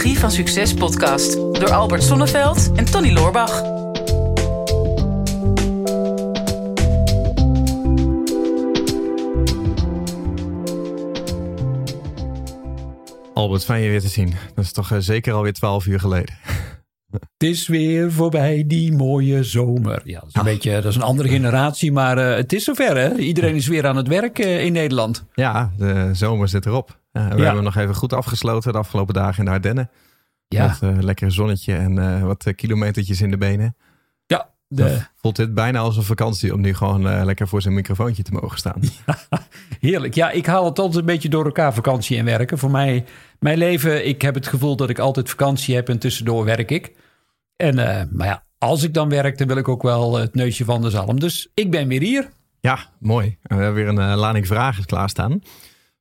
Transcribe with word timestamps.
Psychologie 0.00 0.28
van 0.28 0.30
Succes 0.30 0.74
podcast 0.74 1.32
door 1.32 1.70
Albert 1.70 2.02
Sonneveld 2.02 2.72
en 2.76 2.84
Tony 2.84 3.12
Loorbach. 3.12 3.62
Albert, 13.34 13.64
fijn 13.64 13.82
je 13.82 13.88
weer 13.88 14.00
te 14.00 14.08
zien. 14.08 14.34
Dat 14.54 14.64
is 14.64 14.72
toch 14.72 14.90
uh, 14.90 14.98
zeker 14.98 15.32
alweer 15.32 15.52
twaalf 15.52 15.86
uur 15.86 16.00
geleden. 16.00 16.34
Het 17.10 17.48
is 17.48 17.68
weer 17.68 18.12
voorbij, 18.12 18.64
die 18.66 18.92
mooie 18.92 19.42
zomer. 19.42 20.00
Ja, 20.04 20.20
dat 20.20 20.28
is 20.28 20.34
een, 20.34 20.44
beetje, 20.44 20.72
dat 20.72 20.84
is 20.84 20.96
een 20.96 21.02
andere 21.02 21.28
generatie, 21.28 21.92
maar 21.92 22.18
uh, 22.18 22.34
het 22.34 22.52
is 22.52 22.64
zover. 22.64 22.96
Hè? 22.96 23.16
Iedereen 23.16 23.54
is 23.54 23.66
weer 23.66 23.86
aan 23.86 23.96
het 23.96 24.08
werk 24.08 24.38
uh, 24.38 24.64
in 24.64 24.72
Nederland. 24.72 25.24
Ja, 25.34 25.72
de 25.76 26.10
zomer 26.12 26.48
zit 26.48 26.66
erop. 26.66 26.99
We 27.12 27.20
ja. 27.20 27.44
hebben 27.44 27.64
nog 27.64 27.76
even 27.76 27.94
goed 27.94 28.12
afgesloten 28.12 28.72
de 28.72 28.78
afgelopen 28.78 29.14
dagen 29.14 29.38
in 29.38 29.44
de 29.44 29.50
Ardennen. 29.50 29.90
Ja. 30.48 30.66
Met 30.66 30.96
uh, 30.96 31.02
lekker 31.02 31.32
zonnetje 31.32 31.74
en 31.74 32.26
wat 32.26 32.52
kilometertjes 32.54 33.20
in 33.20 33.30
de 33.30 33.38
benen. 33.38 33.76
Ja. 34.26 34.50
De... 34.68 35.00
Voelt 35.16 35.36
dit 35.36 35.54
bijna 35.54 35.78
als 35.78 35.96
een 35.96 36.02
vakantie 36.02 36.54
om 36.54 36.60
nu 36.60 36.74
gewoon 36.74 37.24
lekker 37.24 37.48
voor 37.48 37.62
zijn 37.62 37.74
microfoontje 37.74 38.22
te 38.22 38.32
mogen 38.32 38.58
staan. 38.58 38.80
Ja, 39.06 39.18
heerlijk. 39.80 40.14
Ja, 40.14 40.30
ik 40.30 40.46
haal 40.46 40.64
het 40.64 40.78
altijd 40.78 40.98
een 40.98 41.04
beetje 41.04 41.28
door 41.28 41.44
elkaar, 41.44 41.74
vakantie 41.74 42.18
en 42.18 42.24
werken. 42.24 42.58
Voor 42.58 42.70
mij, 42.70 43.04
mijn 43.38 43.58
leven, 43.58 44.06
ik 44.06 44.22
heb 44.22 44.34
het 44.34 44.46
gevoel 44.46 44.76
dat 44.76 44.90
ik 44.90 44.98
altijd 44.98 45.30
vakantie 45.30 45.74
heb 45.74 45.88
en 45.88 45.98
tussendoor 45.98 46.44
werk 46.44 46.70
ik. 46.70 46.92
En, 47.56 47.78
uh, 47.78 48.02
maar 48.10 48.26
ja, 48.26 48.44
als 48.58 48.82
ik 48.82 48.94
dan 48.94 49.08
werk, 49.08 49.38
dan 49.38 49.46
wil 49.46 49.56
ik 49.56 49.68
ook 49.68 49.82
wel 49.82 50.16
het 50.16 50.34
neusje 50.34 50.64
van 50.64 50.82
de 50.82 50.90
zalm. 50.90 51.20
Dus 51.20 51.50
ik 51.54 51.70
ben 51.70 51.88
weer 51.88 52.00
hier. 52.00 52.30
Ja, 52.60 52.78
mooi. 52.98 53.38
En 53.42 53.56
we 53.56 53.62
hebben 53.62 53.84
weer 53.84 53.92
een 53.92 54.10
uh, 54.10 54.16
lading 54.16 54.46
vragen 54.46 54.84
klaarstaan 54.84 55.42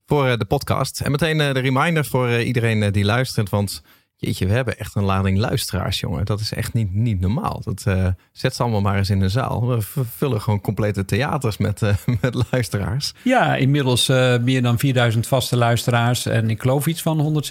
voor 0.09 0.27
uh, 0.27 0.37
de 0.37 0.45
podcast. 0.45 1.01
En 1.01 1.11
meteen 1.11 1.37
de 1.37 1.59
reminder 1.59 2.05
voor 2.05 2.39
iedereen 2.39 2.91
die 2.91 3.05
luistert. 3.05 3.49
Want 3.49 3.81
jeetje, 4.15 4.45
we 4.45 4.53
hebben 4.53 4.77
echt 4.77 4.95
een 4.95 5.03
lading 5.03 5.37
luisteraars, 5.37 5.99
jongen. 5.99 6.25
Dat 6.25 6.39
is 6.39 6.53
echt 6.53 6.73
niet, 6.73 6.93
niet 6.93 7.19
normaal. 7.19 7.61
Dat 7.63 7.85
zet 8.31 8.55
ze 8.55 8.61
allemaal 8.61 8.81
maar 8.81 8.97
eens 8.97 9.09
in 9.09 9.19
de 9.19 9.29
zaal. 9.29 9.67
We 9.67 9.81
vullen 10.15 10.41
gewoon 10.41 10.61
complete 10.61 11.05
theaters 11.05 11.57
met, 11.57 11.81
met 12.21 12.45
luisteraars. 12.51 13.13
Ja, 13.23 13.55
inmiddels 13.55 14.07
meer 14.41 14.61
dan 14.61 14.79
4000 14.79 15.27
vaste 15.27 15.57
luisteraars. 15.57 16.25
En 16.25 16.49
ik 16.49 16.61
geloof 16.61 16.87
iets 16.87 17.01
van 17.01 17.43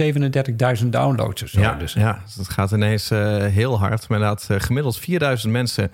137.000 0.82 0.86
downloads 0.86 1.42
of 1.42 1.48
zo. 1.48 1.60
Ja, 1.60 1.74
dus. 1.74 1.92
ja 1.92 2.22
dat 2.36 2.48
gaat 2.48 2.72
ineens 2.72 3.08
heel 3.08 3.78
hard. 3.78 4.08
Maar 4.08 4.18
inderdaad, 4.18 4.62
gemiddeld 4.62 4.98
4000 4.98 5.52
mensen 5.52 5.90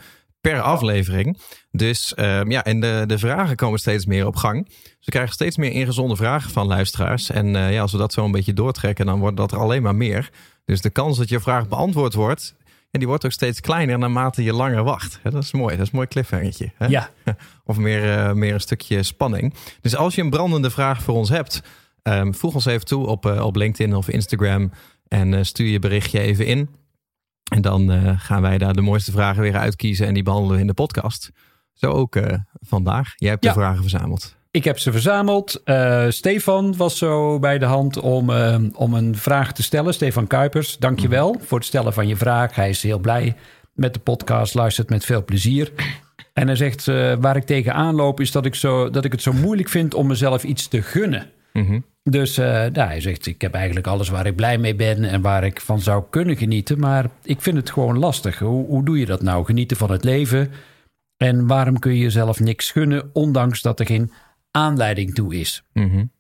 per 0.51 0.61
aflevering. 0.61 1.39
Dus 1.71 2.13
uh, 2.17 2.43
ja, 2.45 2.65
en 2.65 2.81
de, 2.81 3.05
de 3.07 3.19
vragen 3.19 3.57
komen 3.57 3.79
steeds 3.79 4.07
meer 4.07 4.27
op 4.27 4.37
gang. 4.37 4.69
Ze 4.99 5.11
krijgen 5.11 5.33
steeds 5.33 5.57
meer 5.57 5.71
ingezonde 5.71 6.17
vragen 6.17 6.51
van 6.51 6.67
luisteraars. 6.67 7.31
En 7.31 7.47
uh, 7.47 7.73
ja, 7.73 7.81
als 7.81 7.93
we 7.93 7.99
dat 7.99 8.13
zo 8.13 8.25
een 8.25 8.31
beetje 8.31 8.53
doortrekken, 8.53 9.07
dan 9.07 9.19
wordt 9.19 9.37
dat 9.37 9.53
er 9.53 9.59
alleen 9.59 9.83
maar 9.83 9.95
meer. 9.95 10.31
Dus 10.65 10.81
de 10.81 10.91
kans 10.91 11.19
dat 11.19 11.29
je 11.29 11.41
vraag 11.41 11.69
beantwoord 11.69 12.15
wordt, 12.15 12.55
en 12.91 12.99
die 12.99 13.09
wordt 13.09 13.25
ook 13.25 13.33
steeds 13.33 13.61
kleiner 13.61 13.99
naarmate 13.99 14.43
je 14.43 14.53
langer 14.53 14.83
wacht. 14.83 15.21
Dat 15.23 15.43
is 15.43 15.53
mooi, 15.53 15.77
dat 15.77 15.87
is 15.87 15.93
een 15.93 15.97
mooi 15.97 16.09
cliffhangertje. 16.09 16.73
Hè? 16.77 16.87
Ja. 16.87 17.11
Of 17.65 17.77
meer, 17.77 18.05
uh, 18.05 18.33
meer 18.33 18.55
een 18.55 18.61
stukje 18.61 19.03
spanning. 19.03 19.55
Dus 19.81 19.97
als 19.97 20.15
je 20.15 20.23
een 20.23 20.31
brandende 20.31 20.71
vraag 20.71 21.03
voor 21.03 21.15
ons 21.15 21.29
hebt, 21.29 21.63
um, 22.03 22.35
voeg 22.35 22.55
ons 22.55 22.65
even 22.65 22.87
toe 22.87 23.07
op, 23.07 23.25
op 23.25 23.57
LinkedIn 23.57 23.95
of 23.95 24.09
Instagram. 24.09 24.71
En 25.09 25.47
stuur 25.47 25.67
je 25.67 25.79
berichtje 25.79 26.21
even 26.21 26.47
in. 26.47 26.69
En 27.53 27.63
dan 27.63 27.93
uh, 27.93 28.13
gaan 28.17 28.43
wij 28.43 28.59
daar 28.59 28.75
de 28.75 28.81
mooiste 28.81 29.13
vragen 29.13 29.43
weer 29.43 29.57
uitkiezen 29.57 30.07
en 30.07 30.15
die 30.15 30.23
behandelen 30.23 30.55
we 30.55 30.61
in 30.61 30.67
de 30.67 30.75
podcast. 30.75 31.31
Zo 31.73 31.91
ook 31.91 32.17
uh, 32.17 32.33
vandaag. 32.61 33.13
Jij 33.17 33.31
hebt 33.31 33.43
de 33.43 33.53
vragen 33.53 33.81
verzameld. 33.81 34.37
Ik 34.51 34.65
heb 34.65 34.79
ze 34.79 34.93
verzameld. 34.93 35.63
Uh, 35.65 36.05
Stefan 36.09 36.77
was 36.77 36.99
zo 36.99 37.39
bij 37.39 37.59
de 37.59 37.65
hand 37.65 37.97
om, 37.97 38.31
om 38.75 38.95
een 38.95 39.17
vraag 39.17 39.53
te 39.53 39.63
stellen. 39.63 39.95
Stefan 39.95 40.27
Kuipers, 40.27 40.79
dankjewel 40.79 41.33
mm. 41.33 41.41
voor 41.41 41.59
het 41.59 41.67
stellen 41.67 41.93
van 41.93 42.09
je 42.09 42.17
vraag. 42.17 42.55
Hij 42.55 42.69
is 42.69 42.83
heel 42.83 42.99
blij 42.99 43.37
met 43.73 43.95
de 43.95 44.01
podcast, 44.01 44.55
luistert 44.55 44.89
met 44.89 45.05
veel 45.05 45.25
plezier. 45.25 45.73
En 46.33 46.47
hij 46.47 46.57
zegt, 46.57 46.85
waar 47.21 47.37
ik 47.37 47.45
tegenaan 47.45 47.95
loop 47.95 48.21
is 48.21 48.31
dat 48.31 48.47
ik, 48.47 48.55
zo, 48.55 48.91
dat 48.91 49.05
ik 49.05 49.13
het 49.13 49.23
zo 49.23 49.33
moeilijk 49.33 49.69
vind 49.69 49.95
om 49.95 50.07
mezelf 50.07 50.45
iets 50.45 50.69
te 50.69 50.83
gunnen. 50.83 51.31
Mm 51.53 51.67
-hmm. 51.67 51.85
Dus 52.11 52.39
uh, 52.39 52.47
nou, 52.47 52.89
hij 52.89 53.01
zegt, 53.01 53.27
ik 53.27 53.41
heb 53.41 53.55
eigenlijk 53.55 53.87
alles 53.87 54.09
waar 54.09 54.27
ik 54.27 54.37
blij 54.37 54.59
mee 54.59 54.75
ben 54.75 55.05
en 55.05 55.21
waar 55.21 55.45
ik 55.45 55.61
van 55.61 55.81
zou 55.81 56.05
kunnen 56.11 56.37
genieten. 56.37 56.79
Maar 56.79 57.11
ik 57.23 57.41
vind 57.41 57.57
het 57.57 57.71
gewoon 57.71 57.99
lastig. 57.99 58.39
Hoe, 58.39 58.67
hoe 58.67 58.85
doe 58.85 58.99
je 58.99 59.07
dat 59.07 59.23
nou? 59.23 59.45
Genieten 59.45 59.77
van 59.77 59.91
het 59.91 60.05
leven. 60.05 60.51
En 61.17 61.47
waarom 61.47 61.79
kun 61.79 61.93
je 61.93 61.99
jezelf 61.99 62.41
niks 62.41 62.71
gunnen, 62.71 63.11
ondanks 63.13 63.63
dat 63.63 63.81
er 63.81 63.87
geen 63.87 64.13
aanleiding 64.51 65.15
toe 65.15 65.35
is? 65.35 65.65
Mm 65.73 65.91
-hmm. 65.91 66.13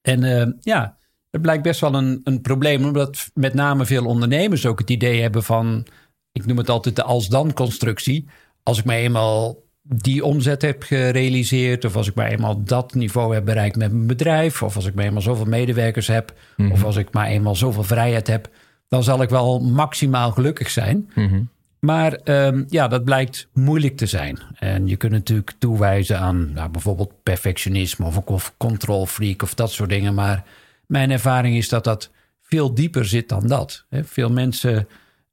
En 0.00 0.22
uh, 0.22 0.46
ja, 0.60 0.96
het 1.30 1.42
blijkt 1.42 1.62
best 1.62 1.80
wel 1.80 1.94
een, 1.94 2.20
een 2.24 2.40
probleem, 2.40 2.84
omdat 2.84 3.30
met 3.34 3.54
name 3.54 3.86
veel 3.86 4.06
ondernemers 4.06 4.66
ook 4.66 4.78
het 4.78 4.90
idee 4.90 5.20
hebben 5.20 5.42
van, 5.42 5.86
ik 6.32 6.46
noem 6.46 6.58
het 6.58 6.68
altijd 6.68 6.96
de 6.96 7.02
als-dan-constructie. 7.02 8.28
Als 8.62 8.78
ik 8.78 8.84
mij 8.84 9.02
eenmaal 9.02 9.63
die 9.86 10.24
omzet 10.24 10.62
heb 10.62 10.82
gerealiseerd, 10.82 11.84
of 11.84 11.96
als 11.96 12.08
ik 12.08 12.14
maar 12.14 12.30
eenmaal 12.30 12.62
dat 12.62 12.94
niveau 12.94 13.34
heb 13.34 13.44
bereikt 13.44 13.76
met 13.76 13.92
mijn 13.92 14.06
bedrijf, 14.06 14.62
of 14.62 14.76
als 14.76 14.86
ik 14.86 14.94
maar 14.94 15.04
eenmaal 15.04 15.22
zoveel 15.22 15.44
medewerkers 15.44 16.06
heb, 16.06 16.32
Mhm. 16.34 16.62
mm 16.62 16.66
-hmm. 16.66 16.74
of 16.74 16.84
als 16.84 16.96
ik 16.96 17.12
maar 17.12 17.26
eenmaal 17.26 17.56
zoveel 17.56 17.82
vrijheid 17.84 18.26
heb, 18.26 18.48
dan 18.88 19.02
zal 19.02 19.22
ik 19.22 19.28
wel 19.28 19.60
maximaal 19.60 20.30
gelukkig 20.30 20.70
zijn. 20.70 21.10
Mm 21.14 21.28
-hmm. 21.28 21.48
Maar 21.78 22.18
um, 22.24 22.64
ja, 22.68 22.88
dat 22.88 23.04
blijkt 23.04 23.48
moeilijk 23.52 23.96
te 23.96 24.06
zijn. 24.06 24.38
En 24.58 24.86
je 24.86 24.96
kunt 24.96 25.12
natuurlijk 25.12 25.52
toewijzen 25.58 26.18
aan 26.18 26.52
nou, 26.52 26.70
bijvoorbeeld 26.70 27.12
perfectionisme 27.22 28.06
of 28.06 28.16
een 28.16 28.40
control 28.56 29.06
freak 29.06 29.42
of 29.42 29.54
dat 29.54 29.70
soort 29.70 29.88
dingen. 29.90 30.14
Maar 30.14 30.44
mijn 30.86 31.10
ervaring 31.10 31.56
is 31.56 31.68
dat 31.68 31.84
dat 31.84 32.10
veel 32.42 32.74
dieper 32.74 33.04
zit 33.04 33.28
dan 33.28 33.46
dat. 33.46 33.84
Veel 33.90 34.30
mensen 34.30 34.88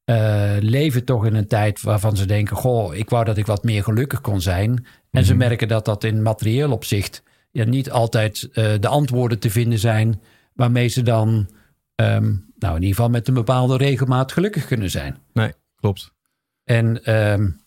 uh, 0.06 0.52
leven 0.60 1.06
toch 1.06 1.26
in 1.26 1.36
een 1.36 1.48
tijd 1.48 1.82
waarvan 1.82 2.16
ze 2.18 2.26
denken: 2.26 2.56
Goh, 2.58 2.96
ik 2.96 3.10
wou 3.10 3.26
dat 3.26 3.38
ik 3.38 3.46
wat 3.46 3.64
meer 3.64 3.84
gelukkig 3.84 4.22
kon 4.22 4.42
zijn. 4.42 4.72
En 4.72 4.86
Mhm. 5.12 5.24
ze 5.24 5.34
merken 5.36 5.68
dat 5.68 5.86
dat 5.86 6.04
in 6.04 6.22
materieel 6.22 6.72
opzicht 6.72 7.24
ja, 7.52 7.64
niet 7.66 7.92
altijd 7.92 8.50
uh, 8.54 8.74
de 8.80 8.88
antwoorden 8.88 9.40
te 9.40 9.50
vinden 9.50 9.80
zijn 9.80 10.22
waarmee 10.54 10.88
ze 10.88 11.02
dan, 11.02 11.30
um, 11.96 12.46
nou 12.56 12.76
in 12.76 12.82
ieder 12.82 12.96
geval 12.96 13.10
met 13.10 13.28
een 13.28 13.34
bepaalde 13.34 13.78
regelmaat 13.78 14.32
gelukkig 14.32 14.66
kunnen 14.66 14.90
zijn. 14.90 15.18
Nee, 15.34 15.54
klopt. 15.76 16.14
En 16.64 17.14
um, 17.32 17.61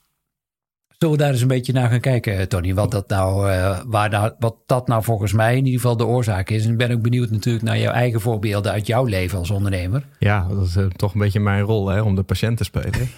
zullen 1.05 1.19
we 1.19 1.25
daar 1.25 1.33
eens 1.33 1.43
een 1.43 1.57
beetje 1.57 1.73
naar 1.73 1.91
gaan 1.91 2.01
kijken, 2.01 2.49
Tony? 2.49 2.75
Wat 2.75 2.91
dat 2.91 3.09
nou, 3.09 3.51
uh, 3.51 3.81
waar 3.87 4.11
nou, 4.11 4.33
wat 4.39 4.57
dat 4.67 4.89
nou 4.89 5.03
volgens 5.03 5.33
mij 5.33 5.57
in 5.57 5.65
ieder 5.65 5.81
geval 5.81 5.97
de 5.97 6.07
oorzaak 6.07 6.51
is. 6.51 6.65
En 6.65 6.71
ik 6.71 6.77
ben 6.77 6.93
ook 6.93 7.03
benieuwd 7.03 7.31
natuurlijk 7.31 7.65
naar 7.65 7.79
jouw 7.79 7.93
eigen 7.93 8.21
voorbeelden 8.21 8.73
uit 8.73 8.87
jouw 8.87 9.05
leven 9.05 9.39
als 9.39 9.51
ondernemer. 9.51 10.07
Ja, 10.19 10.47
dat 10.49 10.67
is 10.67 10.77
uh, 10.77 10.87
toch 10.87 11.15
een 11.15 11.21
beetje 11.21 11.41
mijn 11.41 11.63
rol, 11.63 11.89
hè, 11.89 12.01
om 12.01 12.15
de 12.15 12.23
patiënt 12.23 12.57
te 12.57 12.65
spelen. 12.65 12.93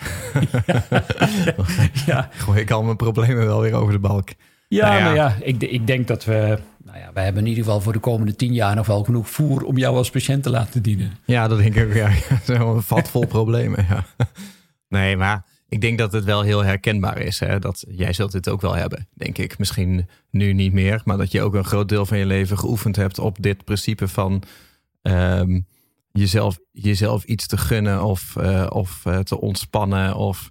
ja. 0.67 0.83
ja. 2.07 2.29
Gooi 2.45 2.61
ik 2.61 2.71
al 2.71 2.83
mijn 2.83 2.97
problemen 2.97 3.47
wel 3.47 3.61
weer 3.61 3.75
over 3.75 3.93
de 3.93 3.99
balk. 3.99 4.29
Ja, 4.69 4.89
nou 4.89 4.99
ja. 4.99 5.05
maar 5.05 5.15
ja, 5.15 5.37
ik, 5.41 5.63
ik 5.63 5.87
denk 5.87 6.07
dat 6.07 6.25
we... 6.25 6.59
Nou 6.85 6.99
ja, 6.99 7.11
we 7.15 7.21
hebben 7.21 7.43
in 7.43 7.49
ieder 7.49 7.65
geval 7.65 7.81
voor 7.81 7.93
de 7.93 7.99
komende 7.99 8.37
tien 8.37 8.53
jaar 8.53 8.75
nog 8.75 8.87
wel 8.87 9.05
genoeg 9.05 9.31
voer 9.31 9.63
om 9.63 9.79
jou 9.79 9.97
als 9.97 10.11
patiënt 10.11 10.43
te 10.43 10.51
laten 10.51 10.83
dienen. 10.83 11.13
Ja, 11.25 11.49
dat 11.49 11.59
denk 11.59 11.75
ik 11.75 11.87
ook. 11.87 11.95
Ja, 11.95 12.11
zo'n 12.59 12.83
vat 12.83 13.11
vol 13.11 13.27
problemen, 13.27 13.87
ja. 13.89 14.05
Nee, 14.89 15.17
maar 15.17 15.45
ik 15.69 15.81
denk 15.81 15.99
dat 15.99 16.13
het 16.13 16.25
wel 16.25 16.43
heel 16.43 16.65
herkenbaar 16.65 17.19
is. 17.19 17.41
Hè? 17.41 17.59
Dat 17.59 17.85
jij 17.89 18.13
zult 18.13 18.33
dit 18.33 18.49
ook 18.49 18.61
wel 18.61 18.75
hebben, 18.75 19.09
denk 19.15 19.39
ik. 19.39 19.59
Misschien 19.59 20.09
nu 20.31 20.53
niet 20.53 20.73
meer, 20.73 21.01
maar 21.05 21.17
dat 21.17 21.33
je 21.33 21.43
ook 21.43 21.55
een 21.55 21.65
groot 21.65 21.89
deel 21.89 22.07
van 22.07 22.19
je 22.19 22.27
leven 22.27 22.59
geoefend 22.59 22.97
hebt 22.97 23.19
op 23.19 23.43
dit 23.43 23.65
principe 23.65 24.09
van 24.09 24.43
um, 25.03 25.67
jezelf, 26.13 26.59
jezelf 26.73 27.25
iets 27.25 27.47
te 27.47 27.57
gunnen 27.57 28.03
of, 28.03 28.35
uh, 28.39 28.67
of 28.69 29.03
uh, 29.07 29.19
te 29.19 29.41
ontspannen. 29.41 30.15
Of 30.15 30.51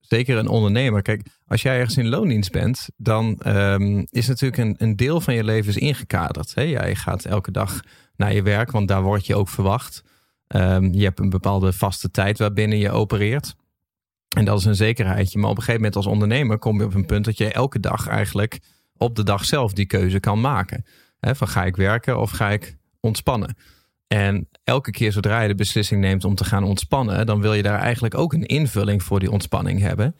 zeker 0.00 0.36
een 0.36 0.48
ondernemer. 0.48 1.02
Kijk, 1.02 1.26
als 1.46 1.62
jij 1.62 1.78
ergens 1.78 1.96
in 1.96 2.08
loondienst 2.08 2.52
bent, 2.52 2.88
dan 2.96 3.40
um, 3.46 4.06
is 4.10 4.28
natuurlijk 4.28 4.62
een, 4.62 4.74
een 4.78 4.96
deel 4.96 5.20
van 5.20 5.34
je 5.34 5.44
leven 5.44 5.80
ingekaderd. 5.80 6.54
Hè? 6.54 6.62
Jij 6.62 6.94
gaat 6.94 7.24
elke 7.24 7.50
dag 7.50 7.80
naar 8.16 8.34
je 8.34 8.42
werk, 8.42 8.70
want 8.70 8.88
daar 8.88 9.02
word 9.02 9.26
je 9.26 9.36
ook 9.36 9.48
verwacht. 9.48 10.02
Um, 10.48 10.92
je 10.92 11.04
hebt 11.04 11.18
een 11.18 11.30
bepaalde 11.30 11.72
vaste 11.72 12.10
tijd 12.10 12.38
waarbinnen 12.38 12.78
je 12.78 12.90
opereert. 12.90 13.54
En 14.36 14.44
dat 14.44 14.58
is 14.58 14.64
een 14.64 14.74
zekerheidje. 14.74 15.38
Maar 15.38 15.50
op 15.50 15.56
een 15.56 15.62
gegeven 15.62 15.80
moment 15.80 15.96
als 15.96 16.06
ondernemer 16.06 16.58
kom 16.58 16.78
je 16.78 16.84
op 16.84 16.94
een 16.94 17.06
punt 17.06 17.24
dat 17.24 17.38
je 17.38 17.52
elke 17.52 17.80
dag 17.80 18.06
eigenlijk 18.06 18.60
op 18.96 19.16
de 19.16 19.22
dag 19.22 19.44
zelf 19.44 19.72
die 19.72 19.86
keuze 19.86 20.20
kan 20.20 20.40
maken. 20.40 20.84
Van 21.20 21.48
ga 21.48 21.64
ik 21.64 21.76
werken 21.76 22.20
of 22.20 22.30
ga 22.30 22.50
ik 22.50 22.76
ontspannen? 23.00 23.56
En 24.06 24.48
elke 24.64 24.90
keer 24.90 25.12
zodra 25.12 25.40
je 25.40 25.48
de 25.48 25.54
beslissing 25.54 26.00
neemt 26.00 26.24
om 26.24 26.34
te 26.34 26.44
gaan 26.44 26.64
ontspannen, 26.64 27.26
dan 27.26 27.40
wil 27.40 27.54
je 27.54 27.62
daar 27.62 27.78
eigenlijk 27.78 28.14
ook 28.14 28.32
een 28.32 28.46
invulling 28.46 29.02
voor 29.02 29.20
die 29.20 29.30
ontspanning 29.30 29.80
hebben. 29.80 30.16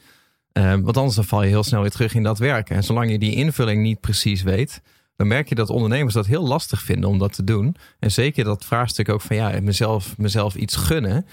Uh, 0.52 0.74
want 0.74 0.96
anders 0.96 1.16
dan 1.16 1.24
val 1.24 1.42
je 1.42 1.48
heel 1.48 1.62
snel 1.62 1.80
weer 1.80 1.90
terug 1.90 2.14
in 2.14 2.22
dat 2.22 2.38
werken. 2.38 2.76
En 2.76 2.84
zolang 2.84 3.10
je 3.10 3.18
die 3.18 3.34
invulling 3.34 3.82
niet 3.82 4.00
precies 4.00 4.42
weet, 4.42 4.82
dan 5.16 5.26
merk 5.26 5.48
je 5.48 5.54
dat 5.54 5.70
ondernemers 5.70 6.14
dat 6.14 6.26
heel 6.26 6.46
lastig 6.46 6.82
vinden 6.82 7.10
om 7.10 7.18
dat 7.18 7.32
te 7.32 7.44
doen. 7.44 7.76
En 7.98 8.10
zeker 8.10 8.44
dat 8.44 8.64
vraagstuk 8.64 9.08
ook 9.08 9.20
van 9.20 9.36
ja, 9.36 9.60
mezelf, 9.60 10.18
mezelf 10.18 10.54
iets 10.54 10.76
gunnen. 10.76 11.26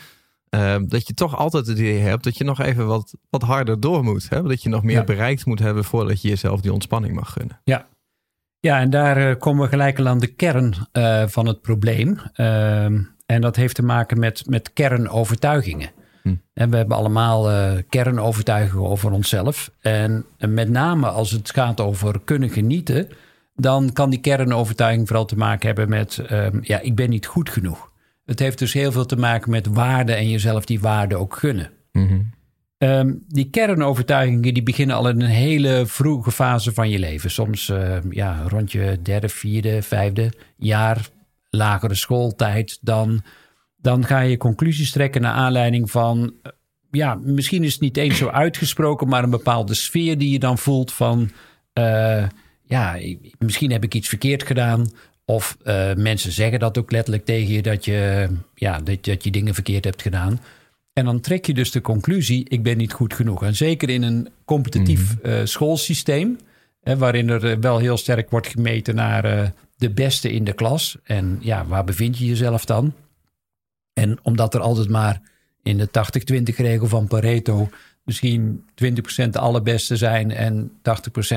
Uh, 0.49 0.75
dat 0.81 1.07
je 1.07 1.13
toch 1.13 1.37
altijd 1.37 1.67
het 1.67 1.77
idee 1.77 1.99
hebt 1.99 2.23
dat 2.23 2.37
je 2.37 2.43
nog 2.43 2.59
even 2.59 2.87
wat, 2.87 3.15
wat 3.29 3.41
harder 3.41 3.79
door 3.79 4.03
moet. 4.03 4.29
Hè? 4.29 4.43
Dat 4.43 4.63
je 4.63 4.69
nog 4.69 4.83
meer 4.83 4.95
ja. 4.95 5.03
bereikt 5.03 5.45
moet 5.45 5.59
hebben 5.59 5.83
voordat 5.83 6.21
je 6.21 6.27
jezelf 6.27 6.61
die 6.61 6.73
ontspanning 6.73 7.15
mag 7.15 7.31
gunnen. 7.31 7.59
Ja, 7.63 7.87
ja 8.59 8.79
en 8.79 8.89
daar 8.89 9.29
uh, 9.29 9.35
komen 9.37 9.63
we 9.63 9.69
gelijk 9.69 9.99
al 9.99 10.07
aan 10.07 10.19
de 10.19 10.27
kern 10.27 10.73
uh, 10.93 11.27
van 11.27 11.47
het 11.47 11.61
probleem. 11.61 12.19
Ehm, 12.33 13.01
En 13.25 13.41
dat 13.41 13.55
heeft 13.55 13.75
te 13.75 13.83
maken 13.83 14.19
met, 14.19 14.43
met 14.47 14.73
kernovertuigingen. 14.73 15.91
En 16.53 16.69
we 16.69 16.77
hebben 16.77 16.97
allemaal 16.97 17.51
uh, 17.51 17.71
kernovertuigingen 17.89 18.85
over 18.85 19.11
onszelf. 19.11 19.71
En, 19.81 20.25
en, 20.37 20.53
met 20.53 20.69
name 20.69 21.07
als 21.07 21.31
het 21.31 21.51
gaat 21.51 21.79
over 21.79 22.19
kunnen 22.23 22.49
genieten, 22.49 23.09
dan 23.55 23.93
kan 23.93 24.09
die 24.09 24.19
kernovertuiging 24.19 25.07
vooral 25.07 25.25
te 25.25 25.37
maken 25.37 25.67
hebben 25.67 25.89
met: 25.89 26.23
um, 26.31 26.59
ja, 26.61 26.79
ik 26.79 26.95
ben 26.95 27.09
niet 27.09 27.25
goed 27.25 27.49
genoeg. 27.49 27.88
Het 28.29 28.39
heeft 28.39 28.59
dus 28.59 28.73
heel 28.73 28.91
veel 28.91 29.05
te 29.05 29.15
maken 29.15 29.51
met 29.51 29.67
waarde 29.67 30.13
en 30.13 30.29
jezelf 30.29 30.65
die 30.65 30.79
waarde 30.79 31.15
ook 31.15 31.35
gunnen. 31.35 31.71
Mm 31.91 32.37
Um, 32.83 33.23
die 33.27 33.49
kernovertuigingen 33.49 34.53
die 34.53 34.63
beginnen 34.63 34.95
al 34.95 35.09
in 35.09 35.21
een 35.21 35.27
hele 35.27 35.83
vroege 35.85 36.31
fase 36.31 36.73
van 36.73 36.89
je 36.89 36.99
leven. 36.99 37.31
Soms 37.31 37.69
uh, 37.69 37.97
ja, 38.09 38.43
rond 38.47 38.71
je 38.71 38.99
derde, 39.03 39.29
vierde, 39.29 39.81
vijfde 39.81 40.33
jaar, 40.57 41.09
lagere 41.49 41.95
schooltijd. 41.95 42.77
Dan, 42.81 43.21
dan 43.77 44.05
ga 44.05 44.19
je 44.19 44.37
conclusies 44.37 44.91
trekken 44.91 45.21
naar 45.21 45.33
aanleiding 45.33 45.91
van... 45.91 46.33
Ja, 46.91 47.15
misschien 47.15 47.63
is 47.63 47.71
het 47.71 47.81
niet 47.81 47.97
eens 47.97 48.17
zo 48.17 48.27
uitgesproken, 48.27 49.07
maar 49.07 49.23
een 49.23 49.29
bepaalde 49.29 49.73
sfeer 49.73 50.17
die 50.17 50.31
je 50.31 50.39
dan 50.39 50.57
voelt 50.57 50.93
van... 50.93 51.29
Uh, 51.73 52.23
ja, 52.63 52.97
misschien 53.39 53.71
heb 53.71 53.83
ik 53.83 53.93
iets 53.93 54.07
verkeerd 54.07 54.43
gedaan. 54.43 54.91
Of 55.29 55.57
uh, 55.63 55.93
mensen 55.93 56.31
zeggen 56.31 56.59
dat 56.59 56.77
ook 56.77 56.91
letterlijk 56.91 57.25
tegen 57.25 57.53
je 57.53 57.61
dat 57.61 57.85
je, 57.85 58.29
ja, 58.55 58.79
dat, 58.79 59.05
dat 59.05 59.23
je 59.23 59.31
dingen 59.31 59.53
verkeerd 59.53 59.83
hebt 59.83 60.01
gedaan. 60.01 60.39
En 60.93 61.05
dan 61.05 61.19
trek 61.19 61.45
je 61.45 61.53
dus 61.53 61.71
de 61.71 61.81
conclusie: 61.81 62.49
ik 62.49 62.63
ben 62.63 62.77
niet 62.77 62.93
goed 62.93 63.13
genoeg. 63.13 63.43
En 63.43 63.55
zeker 63.55 63.89
in 63.89 64.03
een 64.03 64.29
competitief 64.45 65.15
mm. 65.23 65.31
uh, 65.31 65.39
schoolsysteem, 65.43 66.39
hè, 66.81 66.97
waarin 66.97 67.29
er 67.29 67.43
uh, 67.43 67.57
wel 67.57 67.77
heel 67.77 67.97
sterk 67.97 68.29
wordt 68.29 68.47
gemeten 68.47 68.95
naar 68.95 69.53
de 69.77 69.89
beste 69.89 70.31
in 70.31 70.43
de 70.43 70.53
klas. 70.53 70.97
En 71.03 71.37
ja, 71.41 71.65
waar 71.65 71.83
bevind 71.83 72.17
je 72.17 72.25
jezelf 72.25 72.65
dan? 72.65 72.93
En 73.93 74.19
omdat 74.23 74.53
er 74.53 74.61
altijd 74.61 74.89
maar 74.89 75.21
in 75.63 75.77
de 75.77 75.87
80-20 76.51 76.55
regel 76.55 76.87
van 76.87 77.07
Pareto 77.07 77.69
misschien 78.03 78.65
20% 79.25 79.29
de 79.29 79.39
allerbeste 79.39 79.95
zijn 79.95 80.31
en 80.31 80.71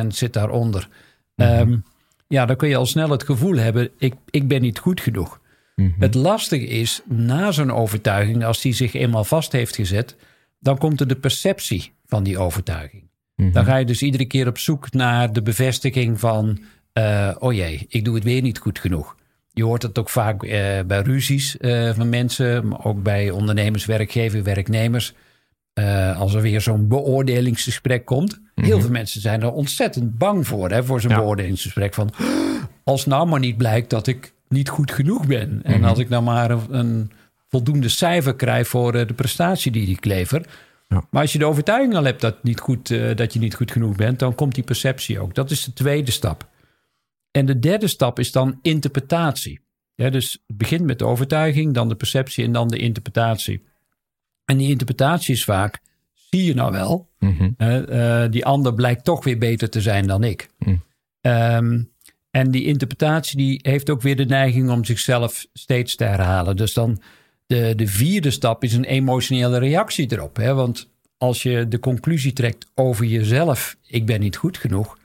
80% 0.05 0.07
zit 0.07 0.33
daaronder. 0.33 0.89
Mm. 1.37 1.47
Um, 1.47 1.85
ja, 2.33 2.47
dan 2.47 2.57
kun 2.57 2.69
je 2.69 2.77
al 2.77 2.87
snel 2.87 3.11
het 3.11 3.23
gevoel 3.23 3.57
hebben: 3.57 3.91
ik, 3.99 4.15
ik 4.31 4.49
ben 4.49 4.63
niet 4.63 4.79
goed 4.79 5.01
genoeg. 5.01 5.41
Mhm. 5.77 5.91
Het 5.99 6.15
lastige 6.15 6.67
is, 6.67 7.03
na 7.09 7.53
zo'n 7.53 7.73
overtuiging, 7.73 8.45
als 8.45 8.61
die 8.61 8.73
zich 8.73 8.95
eenmaal 8.95 9.25
vast 9.25 9.53
heeft 9.53 9.75
gezet, 9.75 10.17
dan 10.61 10.79
komt 10.79 11.01
er 11.01 11.09
de 11.09 11.17
perceptie 11.17 11.93
van 12.07 12.23
die 12.23 12.39
overtuiging. 12.39 13.03
Mhm. 13.37 13.53
Dan 13.53 13.65
ga 13.65 13.77
je 13.77 13.85
dus 13.85 14.03
iedere 14.03 14.25
keer 14.25 14.47
op 14.47 14.59
zoek 14.59 14.93
naar 14.93 15.33
de 15.33 15.43
bevestiging 15.43 16.21
van, 16.21 16.59
uh, 16.99 17.35
oh 17.39 17.53
jee, 17.53 17.87
ik 17.89 18.05
doe 18.05 18.15
het 18.15 18.25
weer 18.25 18.43
niet 18.43 18.59
goed 18.59 18.79
genoeg. 18.79 19.17
Je 19.51 19.65
hoort 19.65 19.83
het 19.83 19.99
ook 19.99 20.11
vaak 20.11 20.43
uh, 20.43 20.51
bij 20.87 21.01
ruzies 21.03 21.57
uh, 21.61 21.91
van 21.95 22.09
mensen, 22.09 22.69
maar 22.69 22.85
ook 22.85 23.03
bij 23.03 23.31
ondernemers, 23.31 23.85
werkgevers, 23.87 24.43
werknemers. 24.43 25.15
Als 26.17 26.35
er 26.35 26.41
weer 26.43 26.61
zo'n 26.61 26.89
beoordelingsgesprek 26.89 28.05
komt. 28.05 28.41
Mhm. 28.55 28.67
Heel 28.67 28.81
veel 28.81 28.91
mensen 28.91 29.21
zijn 29.21 29.43
er 29.43 29.53
ontzettend 29.53 30.19
bang 30.19 30.47
voor, 30.47 30.71
hè, 30.71 30.85
voor 30.85 31.01
zo'n 31.01 31.11
Ja. 31.11 31.17
beoordelingsgesprek. 31.17 31.95
Van, 31.95 32.11
als 32.85 33.07
nou 33.07 33.29
maar 33.29 33.41
niet 33.41 33.57
blijkt 33.57 33.91
dat 33.91 34.07
ik 34.07 34.33
niet 34.49 34.69
goed 34.69 34.91
genoeg 34.93 35.27
ben. 35.27 35.61
En 35.63 35.79
Mhm. 35.81 35.89
als 35.89 35.99
ik 35.99 36.09
nou 36.09 36.23
maar 36.23 36.51
een, 36.51 36.67
een 36.71 37.11
voldoende 37.49 37.89
cijfer 37.89 38.35
krijg 38.37 38.69
voor 38.69 38.95
eh, 38.95 39.07
de 39.07 39.15
prestatie 39.15 39.73
die 39.73 39.89
ik 39.89 40.05
lever. 40.05 40.47
Ja. 40.89 41.05
Maar 41.11 41.23
als 41.23 41.33
je 41.33 41.39
de 41.39 41.45
overtuiging 41.47 41.95
al 41.95 42.05
hebt 42.05 42.21
dat, 42.21 42.43
niet 42.43 42.61
goed, 42.61 42.91
eh, 42.91 43.17
dat 43.17 43.33
je 43.33 43.39
niet 43.39 43.55
goed 43.55 43.71
genoeg 43.71 43.97
bent, 43.97 44.19
dan 44.19 44.35
komt 44.35 44.55
die 44.55 44.65
perceptie 44.65 45.21
ook. 45.21 45.35
Dat 45.35 45.51
is 45.51 45.65
de 45.65 45.73
tweede 45.73 46.11
stap. 46.11 46.49
En 47.31 47.47
de 47.47 47.59
derde 47.59 47.87
stap 47.89 48.19
is 48.19 48.33
dan 48.33 48.59
interpretatie. 48.63 49.61
Ja, 49.95 50.11
dus 50.11 50.33
het 50.47 50.57
begint 50.57 50.85
met 50.85 50.99
de 50.99 51.05
overtuiging, 51.05 51.75
dan 51.75 51.89
de 51.89 51.95
perceptie 51.95 52.45
en 52.45 52.53
dan 52.53 52.69
de 52.69 52.79
interpretatie. 52.79 53.63
En 54.45 54.57
die 54.57 54.71
interpretatie 54.71 55.35
is 55.35 55.45
vaak, 55.45 55.81
zie 56.15 56.45
je 56.45 56.55
nou 56.55 56.73
wel, 56.73 57.09
Mhm. 57.19 57.51
eh, 57.57 58.25
die 58.31 58.45
ander 58.45 58.75
blijkt 58.75 59.05
toch 59.05 59.25
weer 59.25 59.39
beter 59.39 59.71
te 59.71 59.81
zijn 59.81 60.07
dan 60.07 60.25
ik. 60.25 60.49
Mm. 60.59 60.83
Ehm, 61.21 61.83
en 62.31 62.51
die 62.51 62.65
interpretatie 62.65 63.37
die 63.37 63.59
heeft 63.63 63.91
ook 63.91 64.03
weer 64.03 64.17
de 64.17 64.25
neiging 64.25 64.71
om 64.71 64.85
zichzelf 64.85 65.47
steeds 65.53 65.97
te 65.97 66.05
herhalen. 66.05 66.57
Dus 66.57 66.73
dan 66.73 67.01
de, 67.47 67.73
de 67.77 67.87
vierde 67.87 68.31
stap 68.31 68.65
is 68.65 68.73
een 68.73 68.85
emotionele 68.85 69.59
reactie 69.59 70.13
erop. 70.13 70.37
Hè? 70.37 70.55
Want 70.55 70.89
als 71.17 71.43
je 71.43 71.69
de 71.69 71.79
conclusie 71.79 72.33
trekt 72.33 72.67
over 72.75 73.05
jezelf, 73.05 73.77
ik 73.87 74.07
ben 74.07 74.21
niet 74.21 74.37
goed 74.37 74.59
genoeg, 74.59 74.99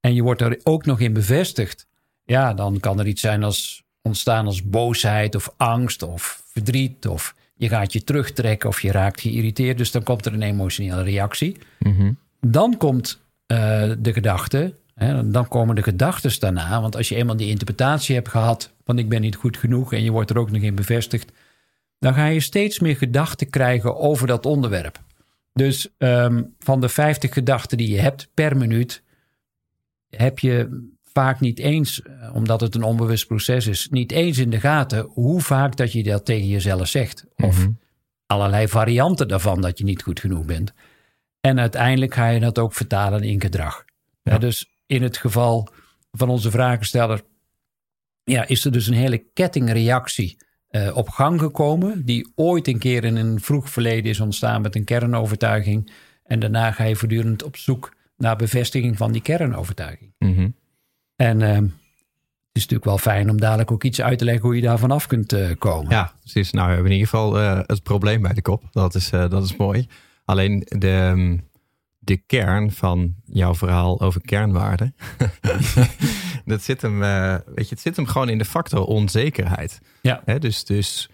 en 0.00 0.14
je 0.14 0.22
wordt 0.22 0.40
er 0.40 0.60
ook 0.62 0.86
nog 0.86 1.00
in 1.00 1.12
bevestigd, 1.12 1.86
ja, 2.24 2.54
dan 2.54 2.80
kan 2.80 2.98
er 2.98 3.06
iets 3.06 3.20
zijn 3.20 3.42
als 3.42 3.82
ontstaan 4.02 4.46
als 4.46 4.62
boosheid 4.62 5.34
of 5.34 5.54
angst 5.56 6.02
of 6.02 6.42
verdriet 6.46 7.06
of 7.06 7.34
je 7.56 7.68
gaat 7.68 7.92
je 7.92 8.04
terugtrekken 8.04 8.68
of 8.68 8.80
je 8.80 8.90
raakt 8.90 9.20
geïrriteerd. 9.20 9.78
Dus 9.78 9.90
dan 9.90 10.02
komt 10.02 10.26
er 10.26 10.32
een 10.32 10.42
emotionele 10.42 11.02
reactie. 11.02 11.56
Mhm. 11.78 12.12
Dan 12.40 12.76
komt 12.76 13.20
eh, 13.46 13.90
de 13.98 14.12
gedachte, 14.12 14.74
hè, 14.94 15.30
dan 15.30 15.48
komen 15.48 15.74
de 15.74 15.82
gedachten 15.82 16.40
daarna. 16.40 16.80
Want 16.80 16.96
als 16.96 17.08
je 17.08 17.14
eenmaal 17.14 17.36
die 17.36 17.48
interpretatie 17.48 18.14
hebt 18.14 18.28
gehad 18.28 18.72
van 18.84 18.98
ik 18.98 19.08
ben 19.08 19.20
niet 19.20 19.36
goed 19.36 19.56
genoeg 19.56 19.92
en 19.92 20.02
je 20.02 20.10
wordt 20.10 20.30
er 20.30 20.38
ook 20.38 20.50
nog 20.50 20.62
in 20.62 20.74
bevestigd, 20.74 21.32
dan 21.98 22.14
ga 22.14 22.26
je 22.26 22.40
steeds 22.40 22.78
meer 22.78 22.96
gedachten 22.96 23.50
krijgen 23.50 23.96
over 23.96 24.26
dat 24.26 24.46
onderwerp. 24.46 25.00
Dus 25.52 25.88
ehm, 25.98 26.42
van 26.58 26.80
de 26.80 26.88
50 26.88 27.32
gedachten 27.32 27.78
die 27.78 27.90
je 27.90 28.00
hebt 28.00 28.28
per 28.34 28.56
minuut, 28.56 29.02
heb 30.08 30.38
je 30.38 30.88
vaak 31.16 31.40
niet 31.40 31.58
eens, 31.58 32.02
eh, 32.02 32.34
omdat 32.34 32.60
het 32.60 32.74
een 32.74 32.82
onbewust 32.82 33.26
proces 33.26 33.66
is, 33.66 33.88
niet 33.90 34.12
eens 34.12 34.38
in 34.38 34.50
de 34.50 34.60
gaten 34.60 35.06
hoe 35.10 35.40
vaak 35.40 35.76
dat 35.76 35.92
je 35.92 36.02
dat 36.02 36.24
tegen 36.24 36.48
jezelf 36.48 36.88
zegt. 36.88 37.24
Of 37.36 37.58
Mhm. 37.58 37.70
allerlei 38.26 38.68
varianten 38.68 39.28
daarvan 39.28 39.60
dat 39.60 39.78
je 39.78 39.84
niet 39.84 40.02
goed 40.02 40.20
genoeg 40.20 40.44
bent. 40.44 40.72
En 41.40 41.60
uiteindelijk 41.60 42.14
ga 42.14 42.28
je 42.28 42.40
dat 42.40 42.58
ook 42.58 42.72
vertalen 42.74 43.22
in 43.22 43.40
gedrag. 43.40 43.84
Ja. 44.22 44.32
Ja, 44.32 44.38
dus 44.38 44.76
in 44.86 45.02
het 45.02 45.16
geval 45.16 45.68
van 46.10 46.28
onze 46.28 46.50
vragensteller, 46.50 47.22
ja, 48.24 48.46
is 48.46 48.64
er 48.64 48.72
dus 48.72 48.86
een 48.86 48.94
hele 48.94 49.24
kettingreactie 49.32 50.36
eh, 50.66 50.96
op 50.96 51.08
gang 51.08 51.40
gekomen, 51.40 52.04
die 52.04 52.32
ooit 52.34 52.68
een 52.68 52.78
keer 52.78 53.04
in 53.04 53.16
een 53.16 53.40
vroeg 53.40 53.70
verleden 53.70 54.10
is 54.10 54.20
ontstaan 54.20 54.62
met 54.62 54.74
een 54.76 54.84
kernovertuiging. 54.84 55.92
En 56.24 56.40
daarna 56.40 56.72
ga 56.72 56.84
je 56.84 56.96
voortdurend 56.96 57.42
op 57.42 57.56
zoek 57.56 57.94
naar 58.16 58.36
bevestiging 58.36 58.96
van 58.96 59.12
die 59.12 59.22
kernovertuiging. 59.22 60.12
Mhm. 60.18 60.48
En 61.16 61.42
eh, 61.42 61.58
het 62.56 62.64
is 62.64 62.70
natuurlijk 62.70 63.02
wel 63.02 63.12
fijn 63.12 63.30
om 63.30 63.40
dadelijk 63.40 63.70
ook 63.70 63.84
iets 63.84 64.00
uit 64.00 64.18
te 64.18 64.24
leggen 64.24 64.44
hoe 64.44 64.56
je 64.56 64.62
daar 64.62 64.78
vanaf 64.78 65.06
kunt 65.06 65.32
eh, 65.32 65.50
komen. 65.58 65.90
Ja, 65.90 66.12
precies. 66.20 66.50
Nou, 66.50 66.66
we 66.66 66.72
hebben 66.72 66.92
in 66.92 66.98
ieder 66.98 67.10
geval 67.10 67.38
eh, 67.38 67.60
het 67.66 67.82
probleem 67.82 68.22
bij 68.22 68.32
de 68.32 68.42
kop. 68.42 68.62
Dat 68.70 68.94
is, 68.94 69.10
eh, 69.10 69.30
dat 69.30 69.44
is 69.44 69.56
mooi. 69.56 69.88
Alleen 70.24 70.66
de, 70.68 71.12
mm, 71.14 71.48
de 71.98 72.16
kern 72.16 72.72
van 72.72 73.14
jouw 73.24 73.54
verhaal 73.54 74.00
over 74.00 74.20
kernwaarden. 74.20 74.94
dat 76.44 76.62
zit 76.62 76.82
hem, 76.82 76.98
weet 77.00 77.68
je, 77.68 77.74
het 77.74 77.80
zit 77.80 77.96
hem 77.96 78.06
gewoon 78.06 78.28
in 78.28 78.38
de 78.38 78.44
factor 78.44 78.84
onzekerheid. 78.84 79.80
Ja. 80.02 80.22
Hè, 80.24 80.38
dus 80.38 80.64
dus 80.64 81.10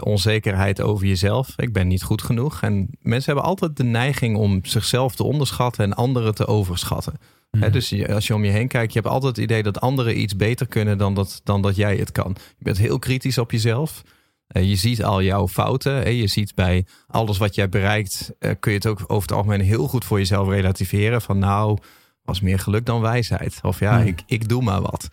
onzekerheid 0.00 0.80
over 0.80 1.06
jezelf. 1.06 1.52
Ik 1.56 1.72
ben 1.72 1.88
niet 1.88 2.02
goed 2.02 2.22
genoeg. 2.22 2.62
En 2.62 2.88
mensen 3.00 3.32
hebben 3.32 3.50
altijd 3.50 3.76
de 3.76 3.84
neiging 3.84 4.36
om 4.36 4.64
zichzelf 4.64 5.14
te 5.14 5.24
onderschatten 5.24 5.84
en 5.84 5.94
anderen 5.94 6.34
te 6.34 6.46
overschatten. 6.46 7.14
Hè, 7.50 7.70
dus 7.70 8.08
als 8.08 8.26
je 8.26 8.34
om 8.34 8.44
je 8.44 8.50
heen 8.50 8.68
kijkt, 8.68 8.92
je 8.92 8.98
hebt 8.98 9.12
altijd 9.12 9.36
het 9.36 9.44
idee 9.44 9.62
dat 9.62 9.80
anderen 9.80 10.20
iets 10.20 10.36
beter 10.36 10.66
kunnen 10.66 10.98
dan 10.98 11.14
dat, 11.14 11.40
dan 11.44 11.62
dat 11.62 11.76
jij 11.76 11.96
het 11.96 12.12
kan. 12.12 12.36
Je 12.58 12.64
bent 12.64 12.78
heel 12.78 12.98
kritisch 12.98 13.38
op 13.38 13.50
jezelf. 13.50 14.02
Eh, 14.46 14.68
je 14.68 14.76
ziet 14.76 15.04
al 15.04 15.22
jouw 15.22 15.48
fouten. 15.48 16.14
Je 16.14 16.26
ziet 16.26 16.54
bij 16.54 16.86
alles 17.06 17.38
wat 17.38 17.54
jij 17.54 17.68
bereikt, 17.68 18.32
eh, 18.38 18.50
kun 18.60 18.72
je 18.72 18.78
het 18.78 18.86
ook 18.86 19.00
over 19.06 19.28
het 19.28 19.32
algemeen 19.32 19.60
heel 19.60 19.88
goed 19.88 20.04
voor 20.04 20.18
jezelf 20.18 20.48
relativeren. 20.48 21.22
Van 21.22 21.38
nou, 21.38 21.78
was 22.22 22.40
meer 22.40 22.58
geluk 22.58 22.86
dan 22.86 23.00
wijsheid. 23.00 23.58
Of 23.62 23.80
ja, 23.80 23.98
Hmm. 23.98 24.06
ik, 24.06 24.22
ik 24.26 24.48
doe 24.48 24.62
maar 24.62 24.80
wat. 24.80 25.08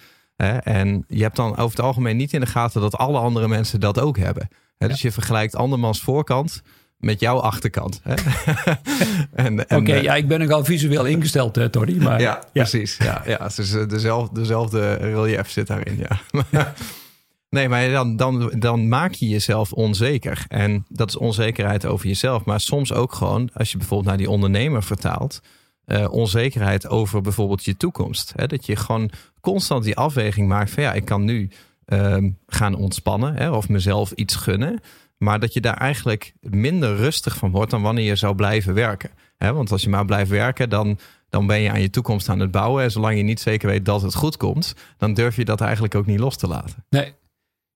En 0.64 1.06
je 1.08 1.22
hebt 1.22 1.36
dan 1.36 1.52
over 1.52 1.78
het 1.78 1.86
algemeen 1.86 2.18
niet 2.18 2.34
in 2.34 2.40
de 2.40 2.46
gaten 2.46 2.82
dat 2.82 2.98
alle 2.98 3.18
andere 3.18 3.48
mensen 3.48 3.80
dat 3.80 4.00
ook 4.00 4.18
hebben. 4.18 4.48
Dus 4.78 5.02
je 5.02 5.12
vergelijkt 5.12 5.56
andermans 5.56 6.02
voorkant 6.02 6.62
met 7.04 7.20
jouw 7.20 7.38
achterkant. 7.38 8.00
hè. 8.04 8.14
en, 9.46 9.68
en, 9.68 9.78
Oké, 9.78 9.92
eh, 9.92 10.02
ja, 10.02 10.16
ik 10.16 10.28
ben 10.28 10.40
nogal 10.40 10.66
visueel 10.66 11.06
ingesteld, 11.06 11.58
eh, 11.58 11.66
Tony. 11.66 11.96
Maar, 11.98 12.22
ja, 12.22 12.44
precies. 12.54 12.98
Ja, 12.98 13.22
ja, 13.26 13.50
dus 13.56 13.74
eh, 13.74 13.88
dezelfde, 13.88 14.40
dezelfde 14.40 14.94
relief 14.94 15.50
zit 15.50 15.68
daarin. 15.68 15.98
Ja. 16.50 16.74
nee, 17.50 17.70
maar 17.70 17.90
dan, 17.90 18.16
dan, 18.16 18.54
dan 18.60 18.88
maak 18.88 19.14
je 19.14 19.28
jezelf 19.28 19.72
onzeker. 19.72 20.46
En 20.48 20.86
dat 20.90 21.10
is 21.10 21.18
onzekerheid 21.18 21.86
over 21.86 22.08
jezelf. 22.08 22.46
Maar 22.46 22.60
soms 22.60 22.94
ook 22.94 23.14
gewoon, 23.14 23.50
als 23.54 23.72
je 23.72 23.78
bijvoorbeeld 23.78 24.10
naar 24.10 24.18
die 24.18 24.30
ondernemer 24.30 24.84
vertaalt, 24.84 25.42
eh, 25.86 26.12
onzekerheid 26.12 26.88
over 26.88 27.22
bijvoorbeeld 27.22 27.66
je 27.66 27.78
toekomst. 27.78 28.34
Hè? 28.36 28.48
Dat 28.48 28.66
je 28.66 28.76
gewoon 28.76 29.10
constant 29.42 29.84
die 29.84 29.96
afweging 29.96 30.48
maakt 30.48 30.72
van 30.72 30.84
ja, 30.84 30.94
ik 30.94 31.06
kan 31.06 31.24
nu 31.24 31.50
ehm, 31.86 32.30
gaan 32.48 32.76
ontspannen 32.76 33.36
hè, 33.36 33.50
of 33.50 33.70
mezelf 33.70 34.12
iets 34.12 34.36
gunnen. 34.36 34.80
Maar 35.24 35.40
dat 35.40 35.54
je 35.54 35.62
daar 35.62 35.78
eigenlijk 35.78 36.34
minder 36.40 36.96
rustig 36.96 37.36
van 37.36 37.52
wordt 37.52 37.72
dan 37.72 37.82
wanneer 37.82 38.06
je 38.06 38.16
zou 38.16 38.36
blijven 38.36 38.74
werken. 38.74 39.10
Hè? 39.38 39.54
Want 39.54 39.72
als 39.72 39.82
je 39.82 39.90
maar 39.90 40.06
blijft 40.06 40.30
werken, 40.30 40.70
dan, 40.70 41.00
dan 41.30 41.48
ben 41.48 41.62
je 41.62 41.72
aan 41.72 41.82
je 41.82 41.90
toekomst 41.90 42.30
aan 42.30 42.40
het 42.40 42.52
bouwen. 42.52 42.84
En 42.84 42.92
zolang 42.92 43.18
je 43.18 43.24
niet 43.24 43.40
zeker 43.40 43.70
weet 43.70 43.86
dat 43.86 44.02
het 44.02 44.16
goed 44.16 44.38
komt, 44.38 44.76
dan 44.98 45.14
durf 45.14 45.36
je 45.36 45.46
dat 45.46 45.62
eigenlijk 45.62 45.96
ook 45.96 46.06
niet 46.06 46.20
los 46.20 46.38
te 46.38 46.48
laten. 46.48 46.86
Nee. 46.90 47.14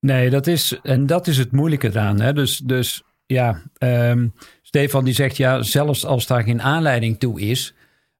Nee, 0.00 0.30
dat 0.30 0.46
is, 0.46 0.78
en 0.82 1.06
dat 1.06 1.26
is 1.26 1.38
het 1.38 1.52
moeilijke 1.52 1.88
eraan. 1.88 2.20
Hè? 2.20 2.32
Dus, 2.32 2.58
dus 2.58 3.02
ja, 3.26 3.62
um, 3.78 4.34
Stefan 4.62 5.04
die 5.04 5.14
zegt 5.14 5.36
ja, 5.36 5.62
zelfs 5.62 6.04
als 6.04 6.26
daar 6.26 6.42
geen 6.42 6.62
aanleiding 6.62 7.18
toe 7.18 7.40
is. 7.40 7.74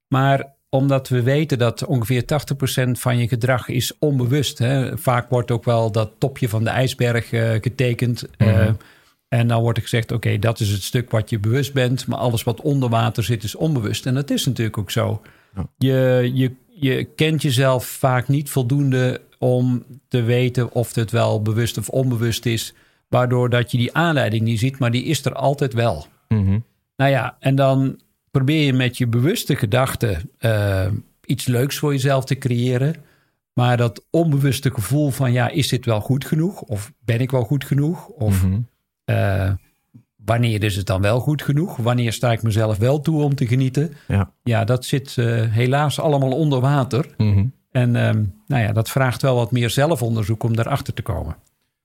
Maar 0.09 0.55
omdat 0.69 1.09
we 1.09 1.23
weten 1.23 1.59
dat 1.59 1.85
ongeveer 1.85 2.23
80% 2.23 2.91
van 2.91 3.19
je 3.19 3.29
gedrag 3.29 3.69
is 3.69 3.99
onbewust. 3.99 4.59
Hè? 4.59 4.99
Vaak 4.99 5.31
wordt 5.31 5.51
ook 5.51 5.65
wel 5.65 5.93
dat 5.93 6.11
topje 6.19 6.49
van 6.49 6.65
de 6.65 6.71
ijsberg 6.71 7.33
uh, 7.33 7.51
getekend. 7.51 8.25
Mm 8.39 8.77
en 9.29 9.49
dan 9.49 9.63
wordt 9.63 9.77
er 9.79 9.83
gezegd, 9.85 10.13
oké, 10.13 10.39
dat 10.39 10.61
is 10.61 10.71
het 10.71 10.83
stuk 10.83 11.11
wat 11.11 11.31
je 11.31 11.39
bewust 11.39 11.73
bent. 11.73 12.07
Maar 12.07 12.19
alles 12.19 12.43
wat 12.43 12.61
onder 12.61 12.89
water 12.89 13.25
zit 13.25 13.43
is 13.43 13.55
onbewust. 13.55 14.07
En 14.07 14.15
dat 14.15 14.31
is 14.31 14.47
natuurlijk 14.47 14.79
ook 14.79 14.91
zo. 14.91 15.23
Je, 15.79 16.31
je, 16.35 16.53
je 16.69 17.05
kent 17.05 17.43
jezelf 17.43 17.87
vaak 17.87 18.29
niet 18.29 18.51
voldoende 18.51 19.21
om 19.39 19.85
te 20.09 20.23
weten 20.23 20.73
of 20.73 20.95
het 20.95 21.11
wel 21.11 21.43
bewust 21.43 21.79
of 21.79 21.89
onbewust 21.89 22.47
is. 22.47 22.75
Waardoor 23.09 23.51
dat 23.51 23.71
je 23.71 23.79
die 23.79 23.95
aanleiding 23.95 24.43
niet 24.43 24.59
ziet, 24.59 24.79
maar 24.79 24.91
die 24.91 25.05
is 25.05 25.25
er 25.25 25.35
altijd 25.35 25.73
wel. 25.73 26.07
Mhm. 26.29 26.59
Nou 26.97 27.11
ja, 27.11 27.37
en 27.41 27.55
dan 27.55 28.01
probeer 28.31 28.65
je 28.65 28.73
met 28.73 28.99
je 28.99 29.07
bewuste 29.07 29.57
gedachten 29.57 30.31
uh, 30.41 30.87
iets 31.25 31.47
leuks 31.47 31.79
voor 31.79 31.93
jezelf 31.93 32.25
te 32.25 32.39
creëren. 32.39 32.95
Maar 33.53 33.77
dat 33.77 34.05
onbewuste 34.11 34.71
gevoel 34.71 35.11
van 35.11 35.33
ja, 35.33 35.49
is 35.49 35.69
dit 35.69 35.85
wel 35.85 36.01
goed 36.01 36.25
genoeg? 36.25 36.61
Of 36.61 36.93
ben 37.05 37.21
ik 37.21 37.31
wel 37.31 37.45
goed 37.45 37.65
genoeg? 37.65 38.07
Of 38.07 38.43
Mhm. 38.45 38.61
Uh, 39.11 39.51
wanneer 40.17 40.65
is 40.65 40.77
het 40.77 40.87
dan 40.87 41.01
wel 41.01 41.21
goed 41.21 41.43
genoeg? 41.43 41.77
Wanneer 41.77 42.13
sta 42.13 42.33
ik 42.33 42.43
mezelf 42.43 42.77
wel 42.77 43.01
toe 43.01 43.23
om 43.23 43.35
te 43.35 43.47
genieten? 43.47 43.93
Ja. 44.09 44.33
Ja, 44.43 44.65
dat 44.65 44.85
zit 44.85 45.17
uh, 45.17 45.43
helaas 45.53 46.01
allemaal 46.01 46.33
onder 46.33 46.61
water. 46.61 47.15
Mhm. 47.17 47.47
En 47.71 47.97
um, 47.97 48.35
nou 48.47 48.63
ja, 48.63 48.73
dat 48.73 48.91
vraagt 48.91 49.23
wel 49.23 49.35
wat 49.35 49.53
meer 49.53 49.71
zelfonderzoek 49.71 50.43
om 50.43 50.57
daarachter 50.57 50.95
te 50.95 51.03
komen. 51.03 51.37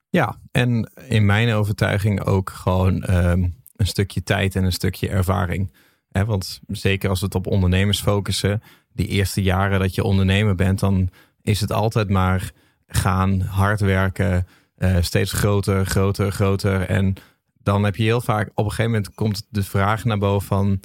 Ja, 0.09 0.37
en 0.51 0.91
in 1.07 1.25
mijn 1.25 1.53
overtuiging 1.53 2.23
ook 2.23 2.49
gewoon 2.49 3.09
um, 3.09 3.55
een 3.75 3.87
stukje 3.87 4.23
tijd 4.23 4.55
en 4.55 4.63
een 4.63 4.71
stukje 4.71 5.09
ervaring. 5.09 5.71
He, 6.11 6.25
want 6.25 6.61
zeker 6.67 7.09
als 7.09 7.19
we 7.19 7.25
het 7.25 7.35
op 7.35 7.47
ondernemers 7.47 8.01
focussen, 8.01 8.61
die 8.93 9.07
eerste 9.07 9.41
jaren 9.41 9.79
dat 9.79 9.95
je 9.95 10.03
ondernemer 10.03 10.55
bent, 10.55 10.79
dan 10.79 11.09
is 11.41 11.61
het 11.61 11.71
altijd 11.71 12.09
maar 12.09 12.51
gaan, 12.87 13.41
hard 13.41 13.79
werken, 13.79 14.47
uh, 14.83 14.97
steeds 15.01 15.31
groter, 15.31 15.85
groter, 15.85 16.31
groter. 16.31 16.81
En 16.81 17.15
dan 17.63 17.83
heb 17.83 17.95
je 17.95 18.03
heel 18.03 18.21
vaak, 18.21 18.49
op 18.53 18.65
een 18.65 18.71
gegeven 18.71 18.91
moment 18.91 19.13
komt 19.13 19.47
de 19.49 19.63
vraag 19.63 20.03
naar 20.03 20.17
boven 20.17 20.47
van, 20.47 20.79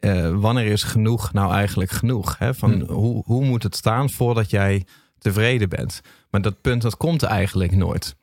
uh, 0.00 0.40
wanneer 0.40 0.66
is 0.66 0.82
genoeg 0.82 1.32
nou 1.32 1.52
eigenlijk 1.52 1.90
genoeg? 1.90 2.38
Hè? 2.38 2.54
Van, 2.54 2.72
hmm. 2.72 2.88
hoe, 2.88 3.22
hoe 3.24 3.44
moet 3.44 3.62
het 3.62 3.76
staan 3.76 4.10
voordat 4.10 4.50
jij 4.50 4.86
tevreden 5.18 5.68
bent? 5.68 6.00
Maar 6.30 6.42
dat 6.42 6.60
punt, 6.60 6.82
dat 6.82 6.96
komt 6.96 7.22
eigenlijk 7.22 7.72
nooit. 7.72 8.16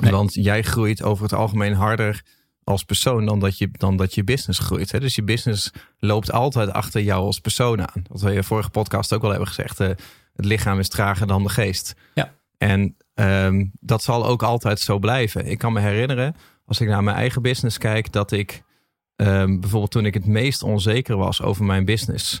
Nee. 0.00 0.10
Want 0.10 0.34
jij 0.34 0.62
groeit 0.62 1.02
over 1.02 1.22
het 1.22 1.32
algemeen 1.32 1.74
harder 1.74 2.22
als 2.64 2.84
persoon 2.84 3.26
dan 3.26 3.40
dat 3.40 3.58
je, 3.58 3.68
dan 3.72 3.96
dat 3.96 4.14
je 4.14 4.24
business 4.24 4.58
groeit. 4.58 4.92
Hè? 4.92 5.00
Dus 5.00 5.14
je 5.14 5.22
business 5.22 5.70
loopt 5.98 6.32
altijd 6.32 6.72
achter 6.72 7.02
jou 7.02 7.24
als 7.24 7.40
persoon 7.40 7.80
aan. 7.80 8.02
Dat 8.02 8.20
we 8.20 8.30
je 8.30 8.42
vorige 8.42 8.70
podcast 8.70 9.12
ook 9.12 9.22
al 9.22 9.30
hebben 9.30 9.48
gezegd. 9.48 9.80
Uh, 9.80 9.88
het 10.32 10.44
lichaam 10.44 10.78
is 10.78 10.88
trager 10.88 11.26
dan 11.26 11.42
de 11.42 11.48
geest. 11.48 11.94
Ja. 12.14 12.32
En 12.66 12.96
um, 13.14 13.70
dat 13.80 14.02
zal 14.02 14.26
ook 14.26 14.42
altijd 14.42 14.80
zo 14.80 14.98
blijven. 14.98 15.46
Ik 15.46 15.58
kan 15.58 15.72
me 15.72 15.80
herinneren, 15.80 16.36
als 16.64 16.80
ik 16.80 16.88
naar 16.88 17.02
mijn 17.02 17.16
eigen 17.16 17.42
business 17.42 17.78
kijk, 17.78 18.12
dat 18.12 18.32
ik 18.32 18.62
um, 19.16 19.60
bijvoorbeeld 19.60 19.90
toen 19.90 20.06
ik 20.06 20.14
het 20.14 20.26
meest 20.26 20.62
onzeker 20.62 21.16
was 21.16 21.42
over 21.42 21.64
mijn 21.64 21.84
business. 21.84 22.40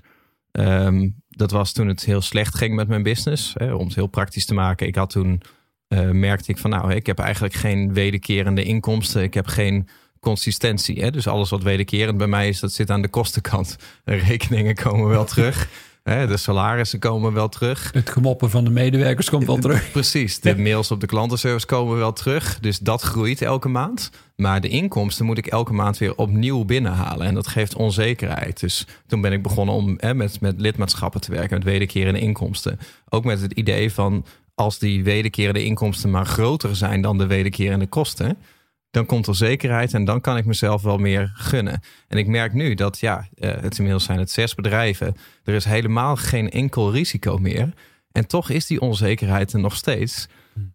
Um, 0.52 1.22
dat 1.28 1.50
was 1.50 1.72
toen 1.72 1.88
het 1.88 2.04
heel 2.04 2.20
slecht 2.20 2.54
ging 2.54 2.74
met 2.74 2.88
mijn 2.88 3.02
business. 3.02 3.54
Hè, 3.54 3.74
om 3.74 3.86
het 3.86 3.94
heel 3.94 4.06
praktisch 4.06 4.46
te 4.46 4.54
maken. 4.54 4.86
Ik 4.86 4.94
had 4.94 5.10
toen, 5.10 5.42
uh, 5.88 6.10
merkte 6.10 6.50
ik 6.50 6.58
van 6.58 6.70
nou, 6.70 6.94
ik 6.94 7.06
heb 7.06 7.18
eigenlijk 7.18 7.54
geen 7.54 7.92
wederkerende 7.92 8.62
inkomsten. 8.62 9.22
Ik 9.22 9.34
heb 9.34 9.46
geen 9.46 9.88
consistentie. 10.20 11.02
Hè? 11.02 11.10
Dus 11.10 11.26
alles 11.26 11.50
wat 11.50 11.62
wederkerend 11.62 12.18
bij 12.18 12.26
mij 12.26 12.48
is, 12.48 12.60
dat 12.60 12.72
zit 12.72 12.90
aan 12.90 13.02
de 13.02 13.08
kostenkant. 13.08 13.76
Rekeningen 14.04 14.74
komen 14.74 15.08
wel 15.08 15.24
terug. 15.24 15.68
De 16.06 16.36
salarissen 16.36 16.98
komen 16.98 17.32
wel 17.32 17.48
terug. 17.48 17.90
Het 17.92 18.10
gemoppen 18.10 18.50
van 18.50 18.64
de 18.64 18.70
medewerkers 18.70 19.30
komt 19.30 19.46
wel 19.46 19.58
terug. 19.58 19.90
Precies, 19.92 20.40
de 20.40 20.58
mails 20.58 20.90
op 20.90 21.00
de 21.00 21.06
klantenservice 21.06 21.66
komen 21.66 21.96
wel 21.96 22.12
terug. 22.12 22.60
Dus 22.60 22.78
dat 22.78 23.02
groeit 23.02 23.42
elke 23.42 23.68
maand. 23.68 24.10
Maar 24.36 24.60
de 24.60 24.68
inkomsten 24.68 25.26
moet 25.26 25.38
ik 25.38 25.46
elke 25.46 25.72
maand 25.72 25.98
weer 25.98 26.16
opnieuw 26.16 26.64
binnenhalen. 26.64 27.26
En 27.26 27.34
dat 27.34 27.46
geeft 27.46 27.74
onzekerheid. 27.74 28.60
Dus 28.60 28.86
toen 29.06 29.20
ben 29.20 29.32
ik 29.32 29.42
begonnen 29.42 29.74
om 29.74 29.94
hè, 29.96 30.14
met, 30.14 30.40
met 30.40 30.60
lidmaatschappen 30.60 31.20
te 31.20 31.30
werken, 31.32 31.56
met 31.56 31.66
wederkerende 31.66 32.20
inkomsten. 32.20 32.78
Ook 33.08 33.24
met 33.24 33.40
het 33.40 33.52
idee 33.52 33.92
van 33.92 34.24
als 34.54 34.78
die 34.78 35.04
wederkerende 35.04 35.64
inkomsten 35.64 36.10
maar 36.10 36.26
groter 36.26 36.76
zijn 36.76 37.00
dan 37.00 37.18
de 37.18 37.26
wederkerende 37.26 37.86
kosten, 37.86 38.38
dan 38.96 39.06
komt 39.06 39.26
er 39.26 39.34
zekerheid 39.34 39.94
en 39.94 40.04
dan 40.04 40.20
kan 40.20 40.36
ik 40.36 40.44
mezelf 40.44 40.82
wel 40.82 40.98
meer 40.98 41.32
gunnen. 41.34 41.80
En 42.08 42.18
ik 42.18 42.26
merk 42.26 42.52
nu 42.52 42.74
dat, 42.74 43.00
ja, 43.00 43.28
uh, 43.34 43.50
het 43.50 43.76
inmiddels 43.76 44.04
zijn 44.04 44.18
het 44.18 44.30
zes 44.30 44.54
bedrijven. 44.54 45.16
Er 45.44 45.54
is 45.54 45.64
helemaal 45.64 46.16
geen 46.16 46.50
enkel 46.50 46.92
risico 46.92 47.38
meer. 47.38 47.72
En 48.12 48.26
toch 48.26 48.50
is 48.50 48.66
die 48.66 48.80
onzekerheid 48.80 49.52
er 49.52 49.60
nog 49.60 49.76
steeds 49.76 50.28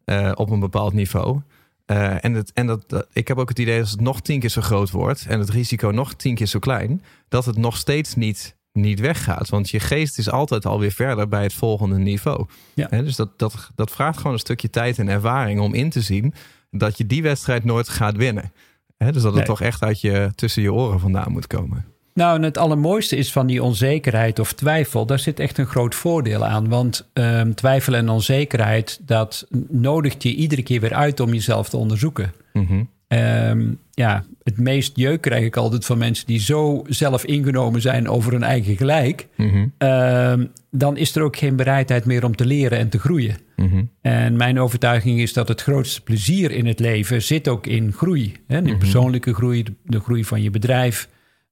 uh, 0.06 0.32
op 0.36 0.50
een 0.50 0.60
bepaald 0.60 0.94
niveau. 0.94 1.40
Uh, 1.88 2.24
en 2.24 2.34
het, 2.34 2.54
en 2.54 2.68
dat, 2.68 2.84
dat, 2.88 3.08
ik 3.14 3.28
heb 3.28 3.38
ook 3.38 3.50
het 3.50 3.60
idee 3.60 3.74
dat 3.74 3.84
als 3.84 3.92
het 3.92 4.02
nog 4.02 4.22
tien 4.22 4.40
keer 4.40 4.50
zo 4.50 4.62
groot 4.62 4.92
wordt 4.92 5.26
en 5.28 5.40
het 5.40 5.50
risico 5.50 5.90
nog 5.90 6.14
tien 6.14 6.36
keer 6.36 6.48
zo 6.48 6.60
klein, 6.60 7.04
dat 7.28 7.46
het 7.46 7.58
nog 7.58 7.78
steeds 7.78 8.16
niet, 8.16 8.56
niet 8.72 9.00
weggaat. 9.00 9.50
Want 9.50 9.70
je 9.70 9.80
geest 9.80 10.18
is 10.18 10.30
altijd 10.30 10.66
alweer 10.66 10.92
verder 10.92 11.28
bij 11.28 11.44
het 11.44 11.54
volgende 11.54 11.98
niveau. 11.98 12.46
Ja. 12.74 12.88
He, 12.90 13.04
dus 13.04 13.16
dat, 13.16 13.40
dat, 13.40 13.72
dat 13.76 13.92
vraagt 13.92 14.18
gewoon 14.18 14.34
een 14.34 14.40
stukje 14.40 14.70
tijd 14.70 15.00
en 15.00 15.08
ervaring 15.08 15.60
om 15.60 15.74
in 15.74 15.90
te 15.90 16.02
zien 16.02 16.34
dat 16.72 16.98
je 16.98 17.06
die 17.06 17.22
wedstrijd 17.24 17.64
nooit 17.64 17.90
gaat 17.90 18.16
winnen. 18.16 18.52
He, 18.98 19.12
dus 19.12 19.22
dat 19.22 19.24
het 19.24 19.34
Nee. 19.34 19.46
toch 19.46 19.62
echt 19.62 19.82
uit 19.84 20.02
je, 20.02 20.32
tussen 20.36 20.62
je 20.62 20.74
oren 20.74 21.00
vandaan 21.00 21.32
moet 21.32 21.48
komen. 21.48 21.86
Nou, 22.14 22.36
en 22.36 22.44
het 22.44 22.58
allermooiste 22.58 23.16
is 23.16 23.32
van 23.32 23.48
die 23.48 23.64
onzekerheid 23.64 24.40
of 24.40 24.54
twijfel, 24.54 25.06
daar 25.06 25.20
zit 25.20 25.40
echt 25.40 25.58
een 25.58 25.66
groot 25.66 25.96
voordeel 25.96 26.46
aan. 26.46 26.70
Want 26.70 27.10
um, 27.14 27.56
twijfel 27.56 27.94
en 27.94 28.10
onzekerheid, 28.10 29.00
dat 29.02 29.48
nodigt 29.70 30.24
je 30.24 30.36
iedere 30.36 30.64
keer 30.64 30.80
weer 30.82 30.94
uit 30.94 31.20
om 31.20 31.34
jezelf 31.34 31.70
te 31.70 31.78
onderzoeken. 31.78 32.34
Mm 32.54 32.66
-hmm. 32.66 32.90
Um, 33.14 33.80
ja, 33.92 34.24
het 34.44 34.58
meest 34.58 34.92
jeuk 34.96 35.22
krijg 35.22 35.46
ik 35.46 35.58
altijd 35.58 35.86
van 35.86 35.98
mensen 35.98 36.28
die 36.28 36.40
zo 36.40 36.84
zelf 36.88 37.26
ingenomen 37.26 37.82
zijn 37.82 38.10
over 38.10 38.32
hun 38.32 38.44
eigen 38.44 38.78
gelijk. 38.78 39.28
Mm 39.36 39.50
-hmm. 39.50 39.90
um, 39.90 40.52
dan 40.72 40.98
is 40.98 41.16
er 41.16 41.24
ook 41.24 41.38
geen 41.38 41.56
bereidheid 41.56 42.06
meer 42.06 42.26
om 42.26 42.36
te 42.36 42.46
leren 42.46 42.78
en 42.78 42.90
te 42.90 43.00
groeien. 43.00 43.38
Mm 43.56 43.70
-hmm. 43.70 43.90
En 44.02 44.38
mijn 44.38 44.60
overtuiging 44.60 45.20
is 45.20 45.34
dat 45.34 45.48
het 45.48 45.62
grootste 45.62 46.02
plezier 46.02 46.52
in 46.52 46.66
het 46.66 46.80
leven 46.80 47.22
zit 47.22 47.48
ook 47.48 47.68
in 47.68 47.94
groei. 47.94 48.34
Hè? 48.48 48.62
De 48.62 48.78
persoonlijke 48.78 49.34
groei, 49.34 49.64
de 49.84 50.00
groei 50.00 50.26
van 50.26 50.42
je 50.42 50.50
bedrijf. 50.50 51.10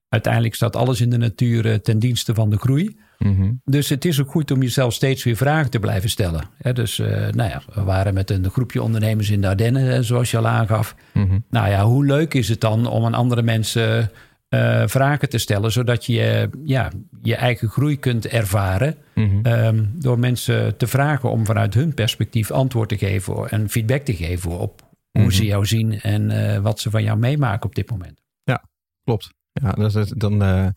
Uiteindelijk 0.09 0.55
staat 0.55 0.75
alles 0.75 1.01
in 1.01 1.09
de 1.09 1.17
natuur 1.17 1.65
uh, 1.65 1.73
ten 1.73 1.99
dienste 1.99 2.33
van 2.33 2.49
de 2.49 2.57
groei. 2.57 2.99
Mm 3.17 3.35
-hmm. 3.35 3.61
Dus 3.65 3.89
het 3.89 4.05
is 4.05 4.21
ook 4.21 4.31
goed 4.31 4.51
om 4.51 4.61
jezelf 4.61 4.93
steeds 4.93 5.23
weer 5.23 5.35
vragen 5.35 5.71
te 5.71 5.79
blijven 5.79 6.09
stellen. 6.09 6.43
Dus 6.73 6.99
uh, 6.99 7.07
nou 7.07 7.49
ja, 7.49 7.61
we 7.73 7.83
waren 7.83 8.13
met 8.13 8.29
een 8.29 8.49
groepje 8.49 8.81
ondernemers 8.81 9.29
in 9.29 9.41
de 9.41 9.47
Ardennen, 9.47 10.03
zoals 10.03 10.31
je 10.31 10.37
al 10.37 10.47
aangaf. 10.47 10.95
Mm 11.13 11.27
-hmm. 11.27 11.45
Nou 11.49 11.69
ja, 11.69 11.83
hoe 11.83 12.05
leuk 12.05 12.33
is 12.33 12.49
het 12.49 12.61
dan 12.61 12.87
om 12.87 13.05
aan 13.05 13.13
andere 13.13 13.41
mensen 13.41 14.11
uh, 14.49 14.83
vragen 14.85 15.29
te 15.29 15.37
stellen, 15.37 15.71
zodat 15.71 16.05
je 16.05 16.49
ja, 16.63 16.91
je 17.21 17.35
eigen 17.35 17.69
groei 17.69 17.99
kunt 17.99 18.27
ervaren. 18.27 18.95
Mm 19.15 19.29
-hmm. 19.29 19.53
um, 19.53 19.91
door 19.95 20.19
mensen 20.19 20.77
te 20.77 20.87
vragen 20.87 21.31
om 21.31 21.45
vanuit 21.45 21.73
hun 21.73 21.93
perspectief 21.93 22.51
antwoord 22.51 22.89
te 22.89 22.97
geven 22.97 23.49
en 23.49 23.69
feedback 23.69 24.01
te 24.01 24.15
geven 24.15 24.59
op 24.59 24.81
hoe 25.11 25.21
Mhm. 25.21 25.31
ze 25.31 25.45
jou 25.45 25.65
zien 25.65 26.01
en 26.01 26.61
wat 26.61 26.79
ze 26.79 26.89
van 26.89 27.03
jou 27.03 27.17
meemaken 27.17 27.65
op 27.65 27.75
dit 27.75 27.89
moment. 27.89 28.21
Ja, 28.43 28.63
klopt. 29.03 29.37
Ja, 29.61 29.71
dan, 29.71 29.85
is- 29.85 30.13
dan 30.15 30.43
eh, 30.43 30.67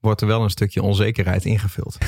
wordt 0.00 0.20
er 0.20 0.26
wel 0.26 0.42
een 0.42 0.50
stukje 0.50 0.82
onzekerheid 0.82 1.44
ingevuld. 1.44 1.98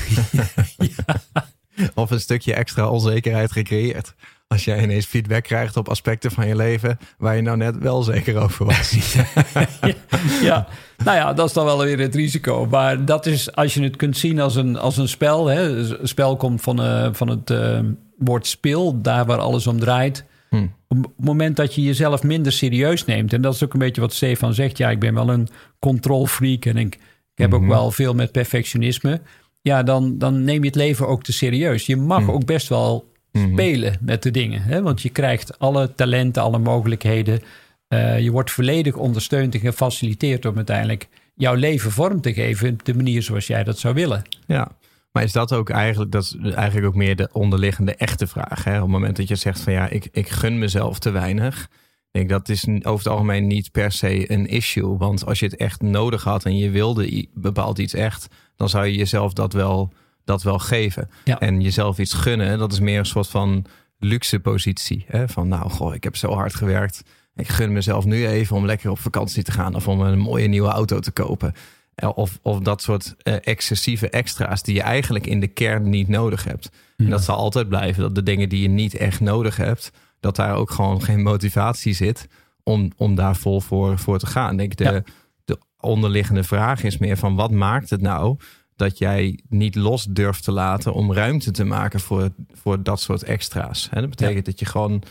Of 1.95 2.11
een 2.11 2.19
stukje 2.19 2.53
extra 2.53 2.89
onzekerheid 2.89 3.51
gecreëerd. 3.51 4.13
Als 4.47 4.65
jij 4.65 4.83
ineens 4.83 5.05
feedback 5.05 5.43
krijgt 5.43 5.77
op 5.77 5.89
aspecten 5.89 6.31
van 6.31 6.47
je 6.47 6.55
leven 6.55 6.97
waar 7.17 7.35
je 7.35 7.41
nou 7.41 7.57
net 7.57 7.77
wel 7.77 8.03
zeker 8.03 8.37
over 8.37 8.65
was. 8.65 8.91
ja, 10.41 10.67
nou 11.03 11.17
ja, 11.17 11.33
dat 11.33 11.47
is 11.47 11.53
dan 11.53 11.65
wel 11.65 11.83
weer 11.83 11.99
het 11.99 12.15
risico. 12.15 12.65
Maar 12.65 13.05
dat 13.05 13.25
is, 13.25 13.55
als 13.55 13.73
je 13.73 13.83
het 13.83 13.95
kunt 13.95 14.17
zien 14.17 14.39
als 14.39 14.55
een, 14.55 14.77
als 14.77 14.97
een 14.97 15.07
spel. 15.07 15.47
Hè. 15.47 15.61
Een 15.99 16.07
spel 16.07 16.37
komt 16.37 16.61
van, 16.61 16.81
uh, 16.85 17.09
van 17.11 17.27
het 17.27 17.49
uh, 17.49 17.79
woord 18.17 18.47
speel, 18.47 19.01
daar 19.01 19.25
waar 19.25 19.39
alles 19.39 19.67
om 19.67 19.79
draait. 19.79 20.25
Hm. 20.57 20.67
Op 20.87 21.03
het 21.03 21.25
moment 21.25 21.55
dat 21.55 21.75
je 21.75 21.81
jezelf 21.81 22.23
minder 22.23 22.51
serieus 22.51 23.05
neemt... 23.05 23.33
en 23.33 23.41
dat 23.41 23.53
is 23.53 23.63
ook 23.63 23.73
een 23.73 23.79
beetje 23.79 24.01
wat 24.01 24.13
Stefan 24.13 24.53
zegt... 24.53 24.77
ja, 24.77 24.89
ik 24.89 24.99
ben 24.99 25.13
wel 25.13 25.29
een 25.29 25.47
controlfreak 25.79 26.65
en 26.65 26.77
ik, 26.77 26.93
ik 26.95 26.99
heb 27.41 27.49
Mhm. 27.51 27.61
ook 27.63 27.67
wel 27.69 27.91
veel 27.91 28.13
met 28.13 28.31
perfectionisme... 28.31 29.21
ja, 29.61 29.83
dan, 29.83 30.17
dan 30.17 30.43
neem 30.43 30.59
je 30.61 30.65
het 30.67 30.75
leven 30.75 31.07
ook 31.07 31.23
te 31.23 31.33
serieus. 31.33 31.85
Je 31.85 31.95
mag 31.95 32.21
Mhm. 32.21 32.29
ook 32.31 32.45
best 32.45 32.67
wel 32.69 33.13
Mhm. 33.31 33.51
spelen 33.51 33.97
met 34.01 34.23
de 34.23 34.31
dingen. 34.31 34.61
Hè? 34.61 34.81
Want 34.81 35.01
je 35.01 35.09
krijgt 35.09 35.59
alle 35.59 35.95
talenten, 35.95 36.41
alle 36.43 36.59
mogelijkheden... 36.59 37.41
Uh, 37.89 38.19
je 38.19 38.31
wordt 38.31 38.51
volledig 38.51 38.95
ondersteund 38.95 39.53
en 39.53 39.59
gefaciliteerd 39.59 40.45
om 40.45 40.55
uiteindelijk 40.55 41.07
jouw 41.35 41.53
leven 41.53 41.91
vorm 41.91 42.21
te 42.21 42.33
geven 42.33 42.69
op 42.73 42.85
de 42.85 42.93
manier 42.95 43.21
zoals 43.21 43.47
jij 43.47 43.63
dat 43.63 43.79
zou 43.79 43.93
willen. 43.93 44.21
Ja, 44.47 44.71
Maar 45.15 45.23
is 45.23 45.31
dat 45.31 45.53
ook 45.53 45.69
eigenlijk, 45.69 46.11
dat 46.11 46.23
is 46.23 46.35
eigenlijk 46.53 46.87
ook 46.87 46.95
meer 46.95 47.15
de 47.15 47.29
onderliggende 47.31 47.95
echte 47.95 48.27
vraag? 48.27 48.63
Hè? 48.63 48.75
Op 48.75 48.81
het 48.81 48.91
moment 48.91 49.15
dat 49.15 49.27
je 49.27 49.35
zegt 49.35 49.59
van 49.59 49.73
ja, 49.73 49.87
ik, 49.87 50.07
ik 50.11 50.29
gun 50.29 50.59
mezelf 50.59 50.99
te 50.99 51.11
weinig. 51.11 51.61
Ik 51.61 52.11
denk 52.11 52.29
dat 52.29 52.49
is 52.49 52.67
over 52.67 52.97
het 52.97 53.07
algemeen 53.07 53.47
niet 53.47 53.71
per 53.71 53.91
se 53.91 54.31
een 54.31 54.47
issue. 54.47 54.97
Want 54.97 55.25
als 55.25 55.39
je 55.39 55.45
het 55.45 55.55
echt 55.55 55.81
nodig 55.81 56.23
had 56.23 56.45
en 56.45 56.57
je 56.57 56.69
wilde 56.69 57.27
bepaald 57.33 57.77
iets 57.77 57.93
echt, 57.93 58.27
dan 58.55 58.69
zou 58.69 58.85
je 58.85 58.95
jezelf 58.95 59.33
dat 59.33 59.53
wel, 59.53 59.93
dat 60.23 60.43
wel 60.43 60.59
geven. 60.59 61.09
En 61.39 61.61
jezelf 61.61 61.97
iets 61.99 62.13
gunnen, 62.13 62.57
dat 62.57 62.71
is 62.71 62.79
meer 62.79 62.99
een 62.99 63.05
soort 63.05 63.27
van 63.27 63.65
luxe 63.99 64.39
positie. 64.39 65.05
Hè? 65.07 65.27
Van 65.27 65.47
nou, 65.47 65.69
goh, 65.69 65.93
ik 65.93 66.03
heb 66.03 66.15
zo 66.15 66.33
hard 66.33 66.55
gewerkt. 66.55 67.03
Ik 67.35 67.47
gun 67.47 67.73
mezelf 67.73 68.05
nu 68.05 68.27
even 68.27 68.55
om 68.55 68.65
lekker 68.65 68.89
op 68.89 68.99
vakantie 68.99 69.43
te 69.43 69.51
gaan 69.51 69.75
of 69.75 69.87
om 69.87 70.01
een 70.01 70.19
mooie 70.19 70.47
nieuwe 70.47 70.69
auto 70.69 70.99
te 70.99 71.11
kopen. 71.11 71.53
Eh, 71.95 72.09
of, 72.15 72.39
of 72.41 72.59
dat 72.59 72.81
soort 72.81 73.15
uh, 73.23 73.35
excessieve 73.41 74.09
extra's 74.09 74.63
die 74.63 74.75
je 74.75 74.81
eigenlijk 74.81 75.27
in 75.27 75.39
de 75.39 75.47
kern 75.47 75.89
niet 75.89 76.07
nodig 76.07 76.43
hebt. 76.43 76.69
En 76.97 77.09
dat 77.09 77.23
zal 77.23 77.35
altijd 77.35 77.69
blijven. 77.69 78.01
Dat 78.01 78.15
de 78.15 78.23
dingen 78.23 78.49
die 78.49 78.61
je 78.61 78.67
niet 78.67 78.95
echt 78.95 79.19
nodig 79.19 79.57
hebt, 79.57 79.91
dat 80.19 80.35
daar 80.35 80.55
ook 80.55 80.71
gewoon 80.71 81.01
geen 81.01 81.21
motivatie 81.21 81.93
zit 81.93 82.27
om, 82.63 82.91
om 82.97 83.15
daar 83.15 83.35
vol 83.35 83.61
voor, 83.61 83.97
voor 83.97 84.19
te 84.19 84.25
gaan. 84.25 84.57
Denk 84.57 84.75
de, 84.75 85.03
de 85.45 85.59
onderliggende 85.79 86.43
vraag 86.43 86.83
is 86.83 86.97
meer 86.97 87.17
van 87.17 87.35
wat 87.35 87.51
maakt 87.51 87.89
het 87.89 88.01
nou 88.01 88.37
dat 88.75 88.97
jij 88.97 89.39
niet 89.49 89.75
los 89.75 90.03
durft 90.09 90.43
te 90.43 90.51
laten 90.51 90.93
om 90.93 91.13
ruimte 91.13 91.51
te 91.51 91.63
maken 91.63 91.99
voor, 91.99 92.29
voor 92.53 92.83
dat 92.83 92.99
soort 93.01 93.23
extra's. 93.23 93.89
En 93.91 94.01
dat 94.01 94.09
betekent 94.09 94.45
dat 94.45 94.59
je 94.59 94.65
gewoon 94.65 95.03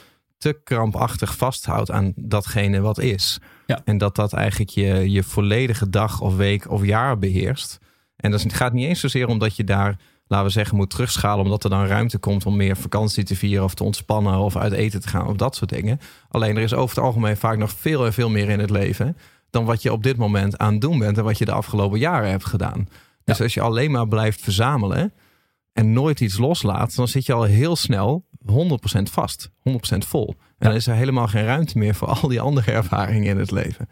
te 0.45 0.61
krampachtig 0.65 1.37
vasthoudt 1.37 1.91
aan 1.91 2.13
datgene 2.17 2.81
wat 2.81 2.99
is. 2.99 3.39
Ja. 3.67 3.81
En 3.85 3.99
dat 3.99 4.17
dat 4.17 4.33
eigenlijk 4.33 4.71
je, 4.71 5.11
je 5.11 5.23
volledige 5.23 5.91
dag 5.91 6.21
of 6.21 6.37
week 6.37 6.71
of 6.71 6.85
jaar 6.85 7.19
beheerst. 7.19 7.79
En 8.17 8.31
dat 8.31 8.45
gaat 8.53 8.73
niet 8.73 8.87
eens 8.87 9.01
zozeer 9.01 9.29
omdat 9.29 9.57
je 9.57 9.65
daar, 9.65 9.99
laten 10.27 10.47
we 10.47 10.53
zeggen, 10.53 10.77
moet 10.77 10.91
terugschalen. 10.91 11.45
Omdat 11.45 11.65
er 11.65 11.71
dan 11.71 11.87
ruimte 11.87 12.19
komt 12.19 12.47
om 12.47 12.57
meer 12.57 12.77
vakantie 12.77 13.25
te 13.25 13.37
vieren 13.37 13.65
of 13.65 13.75
te 13.75 13.85
ontspannen 13.85 14.39
of 14.39 14.57
uit 14.57 14.73
eten 14.73 15.01
te 15.01 15.09
gaan 15.09 15.27
of 15.27 15.37
dat 15.37 15.57
soort 15.57 15.71
dingen. 15.71 16.01
Alleen 16.29 16.57
er 16.57 16.63
is 16.63 16.75
over 16.75 16.97
het 16.97 17.05
algemeen 17.05 17.37
vaak 17.37 17.59
nog 17.59 17.71
veel 17.71 18.07
en 18.07 18.13
veel 18.13 18.31
meer 18.31 18.49
in 18.49 18.61
het 18.61 18.71
leven 18.71 19.17
dan 19.51 19.65
wat 19.65 19.83
je 19.83 19.93
op 19.93 20.03
dit 20.03 20.17
moment 20.17 20.59
aan 20.59 20.73
het 20.73 20.81
doen 20.81 20.99
bent 20.99 21.19
en 21.19 21.25
wat 21.25 21.39
je 21.39 21.45
de 21.45 21.53
afgelopen 21.53 21.99
jaren 21.99 22.31
hebt 22.31 22.45
gedaan. 22.45 22.89
Dus 23.25 23.41
als 23.41 23.55
je 23.55 23.61
alleen 23.61 23.91
maar 23.91 24.09
blijft 24.09 24.41
verzamelen 24.41 25.13
en 25.73 25.93
nooit 25.93 26.21
iets 26.21 26.39
loslaat, 26.39 26.95
dan 26.95 27.09
zit 27.09 27.27
je 27.27 27.33
al 27.33 27.43
heel 27.43 27.77
snel 27.77 28.27
100% 28.51 28.53
vast, 29.03 29.51
100% 29.51 29.53
vol. 29.99 30.35
En 30.59 30.69
dan 30.69 30.75
is 30.75 30.87
er 30.87 30.95
helemaal 30.95 31.27
geen 31.27 31.45
ruimte 31.45 31.79
meer 31.79 31.95
voor 31.95 32.09
al 32.09 32.29
die 32.29 32.41
andere 32.41 32.73
ervaringen 32.73 33.31
in 33.31 33.39
het 33.39 33.51
leven. 33.51 33.89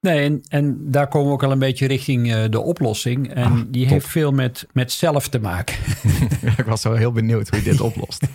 Nee, 0.00 0.24
en, 0.24 0.42
en 0.48 0.90
daar 0.90 1.08
komen 1.08 1.28
we 1.28 1.34
ook 1.34 1.42
al 1.42 1.50
een 1.50 1.58
beetje 1.58 1.86
richting 1.86 2.26
uh, 2.26 2.44
de 2.50 2.60
oplossing. 2.60 3.34
En 3.34 3.44
ah, 3.44 3.60
die 3.66 3.86
heeft 3.86 4.06
veel 4.06 4.32
met, 4.32 4.66
met 4.72 4.92
zelf 4.92 5.28
te 5.28 5.38
maken. 5.38 5.76
ik 6.58 6.64
was 6.64 6.80
zo 6.80 6.92
heel 6.92 7.12
benieuwd 7.12 7.48
hoe 7.48 7.58
je 7.58 7.64
dit 7.64 7.80
oplost. 7.80 8.26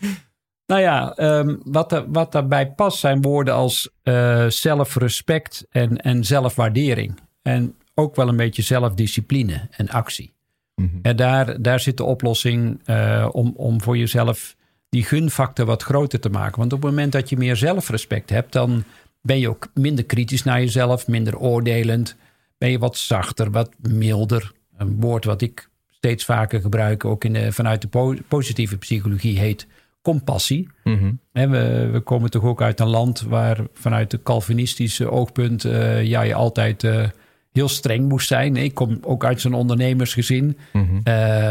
nou 0.72 0.80
ja, 0.80 1.18
um, 1.18 1.60
wat, 1.64 1.92
er, 1.92 2.10
wat 2.10 2.32
daarbij 2.32 2.72
past 2.72 2.98
zijn 2.98 3.22
woorden 3.22 3.54
als 3.54 3.90
uh, 4.02 4.46
zelfrespect 4.46 5.66
en, 5.70 5.96
en 5.96 6.24
zelfwaardering. 6.24 7.20
En 7.42 7.76
ook 7.94 8.16
wel 8.16 8.28
een 8.28 8.36
beetje 8.36 8.62
zelfdiscipline 8.62 9.68
en 9.70 9.88
actie. 9.88 10.34
Mhm. 10.74 10.98
En 11.02 11.16
daar, 11.16 11.62
daar 11.62 11.80
zit 11.80 11.96
de 11.96 12.04
oplossing 12.04 12.80
uh, 12.86 13.28
om, 13.32 13.52
om 13.56 13.80
voor 13.80 13.96
jezelf 13.96 14.56
die 14.94 15.04
gunfactor 15.04 15.66
wat 15.66 15.82
groter 15.82 16.20
te 16.20 16.28
maken. 16.28 16.58
Want 16.58 16.72
op 16.72 16.82
het 16.82 16.90
moment 16.90 17.12
dat 17.12 17.28
je 17.28 17.36
meer 17.36 17.56
zelfrespect 17.56 18.30
hebt, 18.30 18.52
dan 18.52 18.84
ben 19.20 19.38
je 19.38 19.48
ook 19.48 19.68
minder 19.74 20.04
kritisch 20.04 20.42
naar 20.42 20.60
jezelf, 20.60 21.06
minder 21.06 21.38
oordelend. 21.38 22.16
Ben 22.58 22.70
je 22.70 22.78
wat 22.78 22.96
zachter, 22.96 23.50
wat 23.50 23.70
milder. 23.78 24.52
Een 24.76 25.00
woord 25.00 25.24
wat 25.24 25.42
ik 25.42 25.68
steeds 25.90 26.24
vaker 26.24 26.60
gebruik, 26.60 27.04
ook 27.04 27.24
in 27.24 27.32
de, 27.32 27.52
vanuit 27.52 27.82
de 27.82 28.18
positieve 28.28 28.76
psychologie, 28.76 29.38
heet 29.38 29.66
compassie. 30.02 30.68
Mm 30.84 31.18
we, 31.32 31.88
we, 31.92 32.00
komen 32.00 32.30
toch 32.30 32.44
ook 32.44 32.62
uit 32.62 32.80
een 32.80 32.88
land 32.88 33.20
waar 33.20 33.58
vanuit 33.72 34.10
de 34.10 34.22
Calvinistische 34.22 35.10
oogpunt 35.10 35.64
uh, 35.64 36.04
ja, 36.04 36.22
je 36.22 36.34
altijd 36.34 36.82
uh, 36.82 37.08
heel 37.54 37.68
streng 37.68 38.08
moest 38.08 38.26
zijn. 38.26 38.56
Ik 38.56 38.74
kom 38.74 38.98
ook 39.02 39.24
uit 39.24 39.40
zo'n 39.40 39.54
ondernemersgezin. 39.54 40.58
Mm 40.72 41.02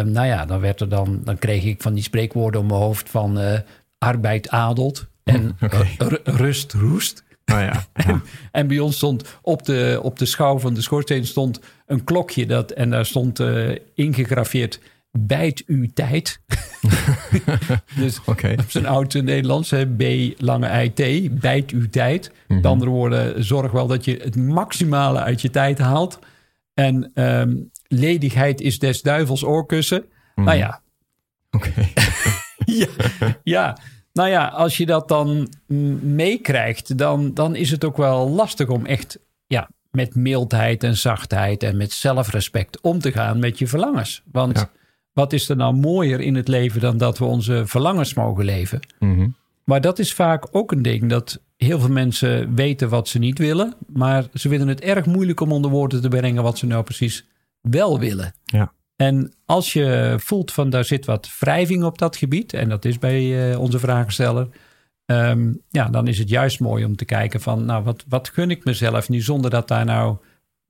nou 0.05 0.25
ja, 0.25 0.45
dan, 0.45 0.59
werd 0.59 0.81
er 0.81 0.89
dan, 0.89 1.21
dan 1.23 1.37
kreeg 1.37 1.63
ik 1.63 1.81
van 1.81 1.93
die 1.93 2.03
spreekwoorden 2.03 2.61
om 2.61 2.67
mijn 2.67 2.79
hoofd 2.79 3.09
van 3.09 3.39
uh, 3.39 3.59
arbeid 3.97 4.49
adelt 4.49 5.05
en 5.23 5.57
rust 6.23 6.73
roest. 6.73 7.23
Oh 7.45 7.59
ja, 7.59 7.85
en, 7.93 8.23
en, 8.51 8.67
bij 8.67 8.79
ons 8.79 8.95
stond 8.95 9.39
op 9.41 9.65
de, 9.65 9.99
op 10.01 10.19
de 10.19 10.25
schouw 10.25 10.59
van 10.59 10.73
de 10.73 10.81
schoorsteen 10.81 11.25
stond 11.25 11.59
een 11.85 12.03
klokje 12.03 12.45
dat, 12.45 12.71
en 12.71 12.89
daar 12.89 13.05
stond 13.05 13.39
uh, 13.39 13.77
ingegraveerd 13.95 14.79
bijt 15.19 15.63
uw 15.65 15.87
tijd. 15.93 16.41
dus 17.95 18.19
okay. 18.25 18.53
op 18.53 18.71
zijn 18.71 18.85
oud 18.85 19.13
Nederlands, 19.13 19.73
B 19.97 20.03
lange 20.37 20.83
IT, 20.83 21.39
bijt 21.39 21.71
uw 21.71 21.89
tijd. 21.89 22.31
Mm 22.47 22.55
Met 22.55 22.65
andere 22.65 22.91
woorden, 22.91 23.43
zorg 23.43 23.71
wel 23.71 23.87
dat 23.87 24.05
je 24.05 24.19
het 24.23 24.35
maximale 24.35 25.19
uit 25.19 25.41
je 25.41 25.49
tijd 25.49 25.77
haalt. 25.77 26.19
En 26.73 27.11
um, 27.13 27.71
ledigheid 27.87 28.61
is 28.61 28.79
des 28.79 29.01
duivels 29.01 29.43
oorkussen. 29.43 30.05
Nou 30.35 30.47
mhm. 30.47 30.57
ja. 30.57 30.81
Oké. 31.51 31.71
ja, 32.65 32.87
ja. 33.43 33.77
Nou 34.13 34.29
ja, 34.29 34.47
als 34.47 34.77
je 34.77 34.85
dat 34.85 35.07
dan 35.07 35.49
meekrijgt, 36.01 36.97
dan, 36.97 37.33
dan 37.33 37.55
is 37.55 37.71
het 37.71 37.85
ook 37.85 37.97
wel 37.97 38.29
lastig 38.29 38.67
om 38.67 38.85
echt 38.85 39.19
ja, 39.47 39.69
met 39.91 40.15
mildheid 40.15 40.83
en 40.83 40.97
zachtheid 40.97 41.63
en 41.63 41.77
met 41.77 41.91
zelfrespect 41.91 42.81
om 42.81 42.99
te 42.99 43.11
gaan 43.11 43.39
met 43.39 43.59
je 43.59 43.67
verlangens. 43.67 44.23
Want 44.31 44.67
wat 45.13 45.33
is 45.33 45.49
er 45.49 45.55
nou 45.55 45.75
mooier 45.75 46.19
in 46.19 46.35
het 46.35 46.47
leven 46.47 46.81
dan 46.81 46.97
dat 46.97 47.17
we 47.17 47.25
onze 47.25 47.63
verlangens 47.65 48.13
mogen 48.13 48.45
leven? 48.45 48.79
Mhm. 48.99 49.27
Maar 49.63 49.81
dat 49.81 49.99
is 49.99 50.13
vaak 50.13 50.47
ook 50.51 50.71
een 50.71 50.81
ding 50.81 51.09
dat 51.09 51.41
heel 51.57 51.79
veel 51.79 51.91
mensen 51.91 52.55
weten 52.55 52.89
wat 52.89 53.07
ze 53.07 53.19
niet 53.19 53.37
willen, 53.37 53.73
maar 53.87 54.25
ze 54.33 54.49
vinden 54.49 54.67
het 54.67 54.81
erg 54.81 55.05
moeilijk 55.05 55.39
om 55.39 55.51
onder 55.51 55.71
woorden 55.71 56.01
te 56.01 56.07
brengen 56.07 56.43
wat 56.43 56.57
ze 56.57 56.65
nou 56.65 56.83
precies 56.83 57.25
wel 57.61 57.99
willen. 57.99 58.33
Ja. 58.45 58.73
En 58.95 59.33
als 59.45 59.73
je 59.73 60.15
voelt 60.19 60.51
van 60.51 60.69
daar 60.69 60.85
zit 60.85 61.05
wat 61.05 61.29
wrijving 61.39 61.83
op 61.83 61.97
dat 61.97 62.15
gebied, 62.15 62.53
en 62.53 62.69
dat 62.69 62.85
is 62.85 62.99
bij 62.99 63.51
uh, 63.51 63.59
onze 63.59 63.79
vragensteller, 63.79 64.47
um, 65.05 65.61
ja, 65.69 65.89
dan 65.89 66.07
is 66.07 66.19
het 66.19 66.29
juist 66.29 66.59
mooi 66.59 66.85
om 66.85 66.95
te 66.95 67.05
kijken 67.05 67.41
van, 67.41 67.65
nou, 67.65 67.83
wat, 67.83 68.03
wat 68.07 68.29
gun 68.29 68.51
ik 68.51 68.65
mezelf 68.65 69.09
nu 69.09 69.21
zonder 69.21 69.49
dat 69.49 69.67
daar 69.67 69.85
nou 69.85 70.17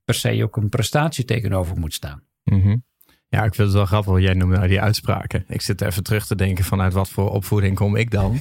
per 0.04 0.14
se 0.14 0.42
ook 0.42 0.56
een 0.56 0.68
prestatie 0.68 1.24
tegenover 1.24 1.78
moet 1.78 1.94
staan. 1.94 2.22
Mm 2.44 2.82
ja, 3.28 3.44
ik 3.44 3.54
vind 3.54 3.68
het 3.68 3.76
wel 3.76 3.86
grappig. 3.86 4.20
Jij 4.20 4.34
noemde 4.34 4.56
nou 4.56 4.68
die 4.68 4.80
uitspraken. 4.80 5.44
Ik 5.48 5.60
zit 5.60 5.80
even 5.80 6.02
terug 6.02 6.26
te 6.26 6.36
denken 6.36 6.64
vanuit 6.64 6.92
wat 6.92 7.10
voor 7.10 7.30
opvoeding 7.30 7.76
kom 7.76 7.96
ik 7.96 8.10
dan. 8.10 8.40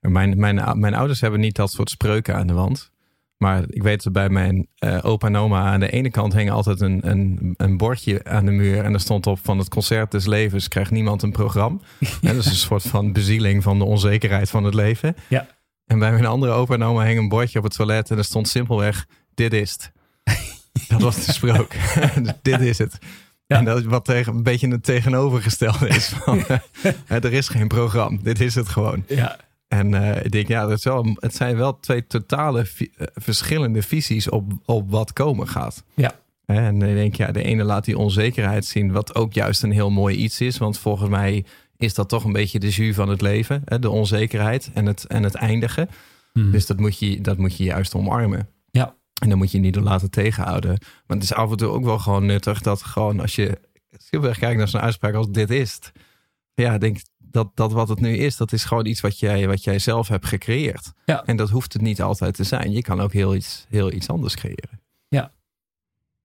Mijn, 0.00 0.38
mijn, 0.38 0.78
mijn 0.80 0.94
ouders 0.94 1.20
hebben 1.20 1.40
niet 1.40 1.56
dat 1.56 1.70
soort 1.70 1.90
spreuken 1.90 2.34
aan 2.34 2.46
de 2.46 2.52
wand. 2.52 2.92
Maar 3.36 3.64
ik 3.68 3.82
weet 3.82 4.02
dat 4.02 4.12
bij 4.12 4.28
mijn 4.28 4.66
uh, 4.78 4.98
opa 5.02 5.26
en 5.26 5.36
oma 5.36 5.72
aan 5.72 5.80
de 5.80 5.90
ene 5.90 6.10
kant 6.10 6.34
hing 6.34 6.50
altijd 6.50 6.80
een, 6.80 7.10
een, 7.10 7.54
een 7.56 7.76
bordje 7.76 8.24
aan 8.24 8.44
de 8.44 8.50
muur. 8.50 8.84
En 8.84 8.92
er 8.92 9.00
stond 9.00 9.26
op 9.26 9.38
van 9.42 9.58
het 9.58 9.68
concert 9.68 10.10
des 10.10 10.26
levens 10.26 10.68
krijgt 10.68 10.90
niemand 10.90 11.22
een 11.22 11.32
programma. 11.32 11.78
Ja. 11.98 12.08
dat 12.20 12.36
is 12.36 12.46
een 12.46 12.54
soort 12.54 12.82
van 12.82 13.12
bezieling 13.12 13.62
van 13.62 13.78
de 13.78 13.84
onzekerheid 13.84 14.50
van 14.50 14.64
het 14.64 14.74
leven. 14.74 15.16
Ja. 15.28 15.46
En 15.86 15.98
bij 15.98 16.12
mijn 16.12 16.26
andere 16.26 16.52
opa 16.52 16.74
en 16.74 16.82
oma 16.82 17.04
hing 17.04 17.18
een 17.18 17.28
bordje 17.28 17.58
op 17.58 17.64
het 17.64 17.74
toilet 17.74 18.10
en 18.10 18.18
er 18.18 18.24
stond 18.24 18.48
simpelweg 18.48 19.06
dit 19.34 19.52
is 19.52 19.72
het. 19.72 19.92
Dat 20.88 21.00
was 21.00 21.24
de 21.26 21.32
sprook. 21.32 21.72
Dus 22.22 22.32
dit 22.42 22.60
is 22.60 22.78
het. 22.78 22.98
En 23.46 23.64
dat 23.64 23.78
is 23.78 23.84
wat 23.84 24.04
tegen, 24.04 24.34
een 24.34 24.42
beetje 24.42 24.68
het 24.68 24.84
tegenovergestelde 24.84 25.88
is. 25.88 26.08
Van, 26.08 26.44
er 27.08 27.32
is 27.32 27.48
geen 27.48 27.68
programma, 27.68 28.18
dit 28.22 28.40
is 28.40 28.54
het 28.54 28.68
gewoon. 28.68 29.04
Ja. 29.08 29.36
En 29.68 29.92
uh, 29.92 30.24
ik 30.24 30.30
denk, 30.30 30.48
ja, 30.48 30.66
dat 30.66 30.78
is 30.78 30.84
wel, 30.84 31.16
het 31.18 31.34
zijn 31.34 31.56
wel 31.56 31.80
twee 31.80 32.06
totale 32.06 32.60
eh, 32.60 33.06
verschillende 33.14 33.82
visies 33.82 34.28
op, 34.28 34.52
op 34.64 34.90
wat 34.90 35.12
komen 35.12 35.48
gaat. 35.48 35.84
Ja. 35.94 36.12
En 36.46 36.82
ik 36.82 36.94
denk, 36.94 37.14
ja, 37.14 37.32
de 37.32 37.42
ene 37.42 37.64
laat 37.64 37.84
die 37.84 37.98
onzekerheid 37.98 38.64
zien, 38.64 38.92
wat 38.92 39.14
ook 39.14 39.32
juist 39.32 39.62
een 39.62 39.72
heel 39.72 39.90
mooi 39.90 40.16
iets 40.16 40.40
is. 40.40 40.58
Want 40.58 40.78
volgens 40.78 41.10
mij 41.10 41.44
is 41.76 41.94
dat 41.94 42.08
toch 42.08 42.24
een 42.24 42.32
beetje 42.32 42.58
de 42.58 42.68
jus 42.68 42.94
van 42.94 43.08
het 43.08 43.20
leven. 43.20 43.62
Hè? 43.64 43.78
De 43.78 43.90
onzekerheid 43.90 44.70
en 44.74 44.86
het, 44.86 45.04
en 45.06 45.22
het 45.22 45.34
eindigen. 45.34 45.88
Mhm. 46.32 46.50
Dus 46.50 46.66
dat 46.66 46.78
moet, 46.78 46.98
je, 46.98 47.20
dat 47.20 47.38
moet 47.38 47.56
je 47.56 47.64
juist 47.64 47.94
omarmen. 47.94 48.48
En 49.22 49.28
dan 49.28 49.38
moet 49.38 49.52
je 49.52 49.58
niet 49.58 49.74
door 49.74 49.82
laten 49.82 50.10
tegenhouden. 50.10 50.70
Maar 51.06 51.16
het 51.16 51.22
is 51.22 51.32
af 51.32 51.50
en 51.50 51.56
toe 51.56 51.68
ook 51.68 51.84
wel 51.84 51.98
gewoon 51.98 52.26
nuttig 52.26 52.60
dat 52.60 52.82
gewoon 52.82 53.20
als 53.20 53.34
je 53.34 53.58
heel 54.10 54.24
erg 54.24 54.38
kijkt 54.38 54.58
naar 54.58 54.68
zo'n 54.68 54.80
uitspraak 54.80 55.14
als 55.14 55.30
dit 55.30 55.50
is 55.50 55.74
het. 55.74 55.92
Ja, 56.54 56.78
denk 56.78 56.98
dat, 57.18 57.50
dat 57.54 57.72
wat 57.72 57.88
het 57.88 58.00
nu 58.00 58.16
is, 58.16 58.36
dat 58.36 58.52
is 58.52 58.64
gewoon 58.64 58.86
iets 58.86 59.00
wat 59.00 59.18
jij, 59.18 59.46
wat 59.46 59.64
jij 59.64 59.78
zelf 59.78 60.08
hebt 60.08 60.26
gecreëerd. 60.26 60.92
Ja. 61.04 61.24
En 61.24 61.36
dat 61.36 61.50
hoeft 61.50 61.72
het 61.72 61.82
niet 61.82 62.02
altijd 62.02 62.34
te 62.34 62.44
zijn. 62.44 62.72
Je 62.72 62.82
kan 62.82 63.00
ook 63.00 63.12
heel 63.12 63.34
iets, 63.34 63.66
heel 63.68 63.92
iets 63.92 64.08
anders 64.08 64.36
creëren. 64.36 64.80
Ja, 65.08 65.32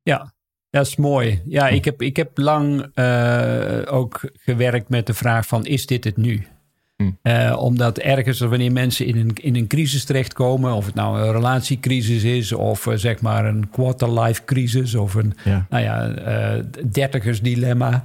ja. 0.04 0.34
Dat 0.69 0.86
is 0.86 0.95
mooi. 0.95 1.41
Ja, 1.45 1.67
ik 1.67 1.86
heb, 1.86 2.02
ik 2.02 2.15
heb 2.15 2.38
lang 2.38 2.91
uh, 2.95 3.82
ook 3.86 4.32
gewerkt 4.34 4.89
met 4.89 5.08
de 5.08 5.13
vraag 5.13 5.45
van 5.47 5.65
is 5.65 5.86
dit 5.86 6.04
het 6.04 6.17
nu? 6.17 6.47
Uh, 7.23 7.55
omdat 7.59 7.97
ergens, 7.97 8.39
wanneer 8.39 8.71
mensen 8.71 9.05
in 9.05 9.17
een, 9.17 9.33
in 9.33 9.55
een 9.55 9.67
crisis 9.67 10.05
terechtkomen, 10.05 10.73
of 10.73 10.85
het 10.85 10.95
nou 10.95 11.19
een 11.19 11.31
relatiecrisis 11.31 12.23
is, 12.23 12.51
of 12.51 12.85
uh, 12.85 12.93
zeg 12.95 13.21
maar 13.21 13.45
een 13.45 13.69
quarter-life 13.69 14.45
crisis, 14.45 14.95
of 14.95 15.13
een 15.13 15.33
ja. 15.43 15.65
Nou 15.69 15.83
ja, 15.83 16.07
uh, 16.57 16.63
dertigersdilemma, 16.91 18.03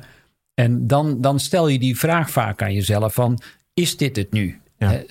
En 0.54 0.86
dan, 0.86 1.20
dan 1.20 1.40
stel 1.40 1.68
je 1.68 1.78
die 1.78 1.98
vraag 1.98 2.30
vaak 2.30 2.62
aan 2.62 2.74
jezelf 2.74 3.14
van, 3.14 3.38
is 3.74 3.96
dit 3.96 4.16
het 4.16 4.32
nu? 4.32 4.60
Ja. 4.78 5.02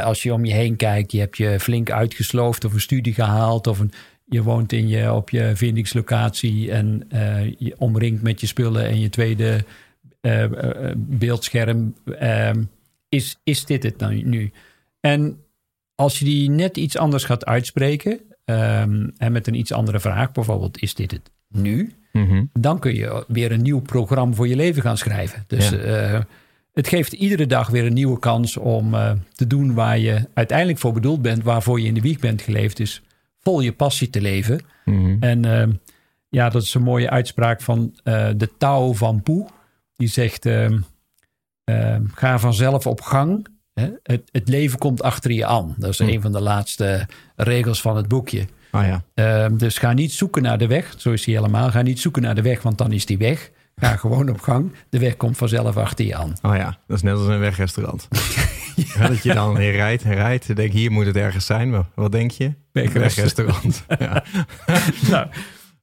Als 0.00 0.22
je 0.22 0.32
om 0.32 0.44
je 0.44 0.52
heen 0.52 0.76
kijkt, 0.76 1.12
je 1.12 1.18
hebt 1.18 1.36
je 1.36 1.60
flink 1.60 1.90
uitgesloofd 1.90 2.64
of 2.64 2.72
een 2.72 2.80
studie 2.80 3.14
gehaald 3.14 3.66
of 3.66 3.78
een, 3.78 3.92
je 4.24 4.42
woont 4.42 4.72
in 4.72 4.88
je, 4.88 5.12
op 5.12 5.30
je 5.30 5.52
vindingslocatie 5.54 6.72
en 6.72 7.06
je 7.58 7.74
omringt 7.78 8.22
met 8.22 8.40
je 8.40 8.46
spullen 8.46 8.86
en 8.86 9.00
je 9.00 9.08
tweede 9.08 9.64
beeldscherm. 10.96 11.94
Ehm, 12.18 12.62
is, 13.08 13.36
is 13.42 13.64
dit 13.64 13.82
het 13.82 13.98
nou 13.98 14.22
nu? 14.22 14.52
En 15.00 15.40
als 15.94 16.18
je 16.18 16.24
die 16.24 16.50
net 16.50 16.76
iets 16.76 16.96
anders 16.96 17.24
gaat 17.24 17.46
uitspreken 17.46 18.20
um, 18.44 19.12
en 19.16 19.32
met 19.32 19.46
een 19.46 19.54
iets 19.54 19.72
andere 19.72 20.00
vraag, 20.00 20.32
bijvoorbeeld 20.32 20.82
is 20.82 20.94
dit 20.94 21.10
het 21.10 21.30
nu? 21.48 21.92
Mm 22.12 22.28
-hmm. 22.28 22.50
Dan 22.52 22.78
kun 22.78 22.94
je 22.94 23.24
weer 23.28 23.52
een 23.52 23.62
nieuw 23.62 23.80
programma 23.80 24.34
voor 24.34 24.48
je 24.48 24.56
leven 24.56 24.82
gaan 24.82 24.98
schrijven. 24.98 25.44
Dus 25.46 25.68
ja 25.68 26.26
het 26.76 26.88
geeft 26.88 27.12
iedere 27.12 27.46
dag 27.46 27.68
weer 27.68 27.86
een 27.86 27.92
nieuwe 27.92 28.18
kans 28.18 28.56
om 28.56 28.94
uh, 28.94 29.12
te 29.32 29.46
doen 29.46 29.74
waar 29.74 29.98
je 29.98 30.28
uiteindelijk 30.34 30.78
voor 30.78 30.92
bedoeld 30.92 31.22
bent, 31.22 31.42
waarvoor 31.42 31.80
je 31.80 31.86
in 31.86 31.94
de 31.94 32.00
wieg 32.00 32.18
bent 32.18 32.42
geleefd, 32.42 32.80
is 32.80 33.02
vol 33.40 33.60
je 33.60 33.72
passie 33.72 34.10
te 34.10 34.20
leven. 34.20 34.60
Mm 34.84 35.04
-hmm. 35.04 35.16
En 35.20 35.46
uh, 35.46 35.74
ja, 36.28 36.48
dat 36.48 36.62
is 36.62 36.74
een 36.74 36.82
mooie 36.82 37.10
uitspraak 37.10 37.60
van 37.60 37.94
uh, 38.04 38.28
de 38.36 38.50
Tao 38.58 38.92
van 38.92 39.22
Poe. 39.22 39.46
Die 39.96 40.08
zegt: 40.08 40.48
ga 42.14 42.38
vanzelf 42.38 42.86
op 42.86 43.00
gang. 43.00 43.46
Hè? 43.74 43.88
Het, 44.02 44.22
het, 44.32 44.48
leven 44.48 44.78
komt 44.78 45.02
achter 45.02 45.30
je 45.30 45.46
aan. 45.46 45.74
Dat 45.78 45.90
is 45.90 46.00
mm. 46.00 46.08
een 46.08 46.20
van 46.20 46.32
de 46.32 46.40
laatste 46.40 47.06
regels 47.36 47.80
van 47.80 47.96
het 47.96 48.08
boekje. 48.08 48.46
Oh 48.72 49.00
ja. 49.14 49.48
dus 49.48 49.78
ga 49.78 49.92
niet 49.92 50.12
zoeken 50.12 50.42
naar 50.42 50.58
de 50.58 50.66
weg, 50.66 50.94
zo 50.96 51.12
is 51.12 51.24
hij 51.24 51.34
helemaal. 51.34 51.70
Ga 51.70 51.82
niet 51.82 52.00
zoeken 52.00 52.22
naar 52.22 52.34
de 52.34 52.42
weg, 52.42 52.62
want 52.62 52.78
dan 52.78 52.92
is 52.92 53.06
die 53.06 53.18
weg. 53.18 53.50
Ga 53.80 53.96
gewoon 54.06 54.28
op 54.28 54.40
gang. 54.40 54.72
De 54.88 54.98
weg 54.98 55.16
komt 55.16 55.36
vanzelf 55.36 55.76
achter 55.76 56.04
je 56.04 56.16
aan. 56.16 56.32
Oh 56.42 56.56
ja, 56.56 56.78
dat 56.86 56.96
is 56.96 57.02
net 57.02 57.14
als 57.14 57.26
een 57.26 57.38
wegrestaurant. 57.38 58.08
ja. 58.94 59.08
Dat 59.08 59.22
je 59.22 59.34
dan 59.34 59.56
rijdt 59.56 60.02
en 60.02 60.14
rijdt. 60.14 60.56
Denk 60.56 60.72
hier 60.72 60.92
moet 60.92 61.06
het 61.06 61.16
ergens 61.16 61.46
zijn. 61.46 61.70
Maar 61.70 61.84
wat 61.94 62.12
denk 62.12 62.30
je? 62.30 62.52
Wegrestaurant. 62.72 63.84
ja. 63.98 64.24
nou, 65.10 65.26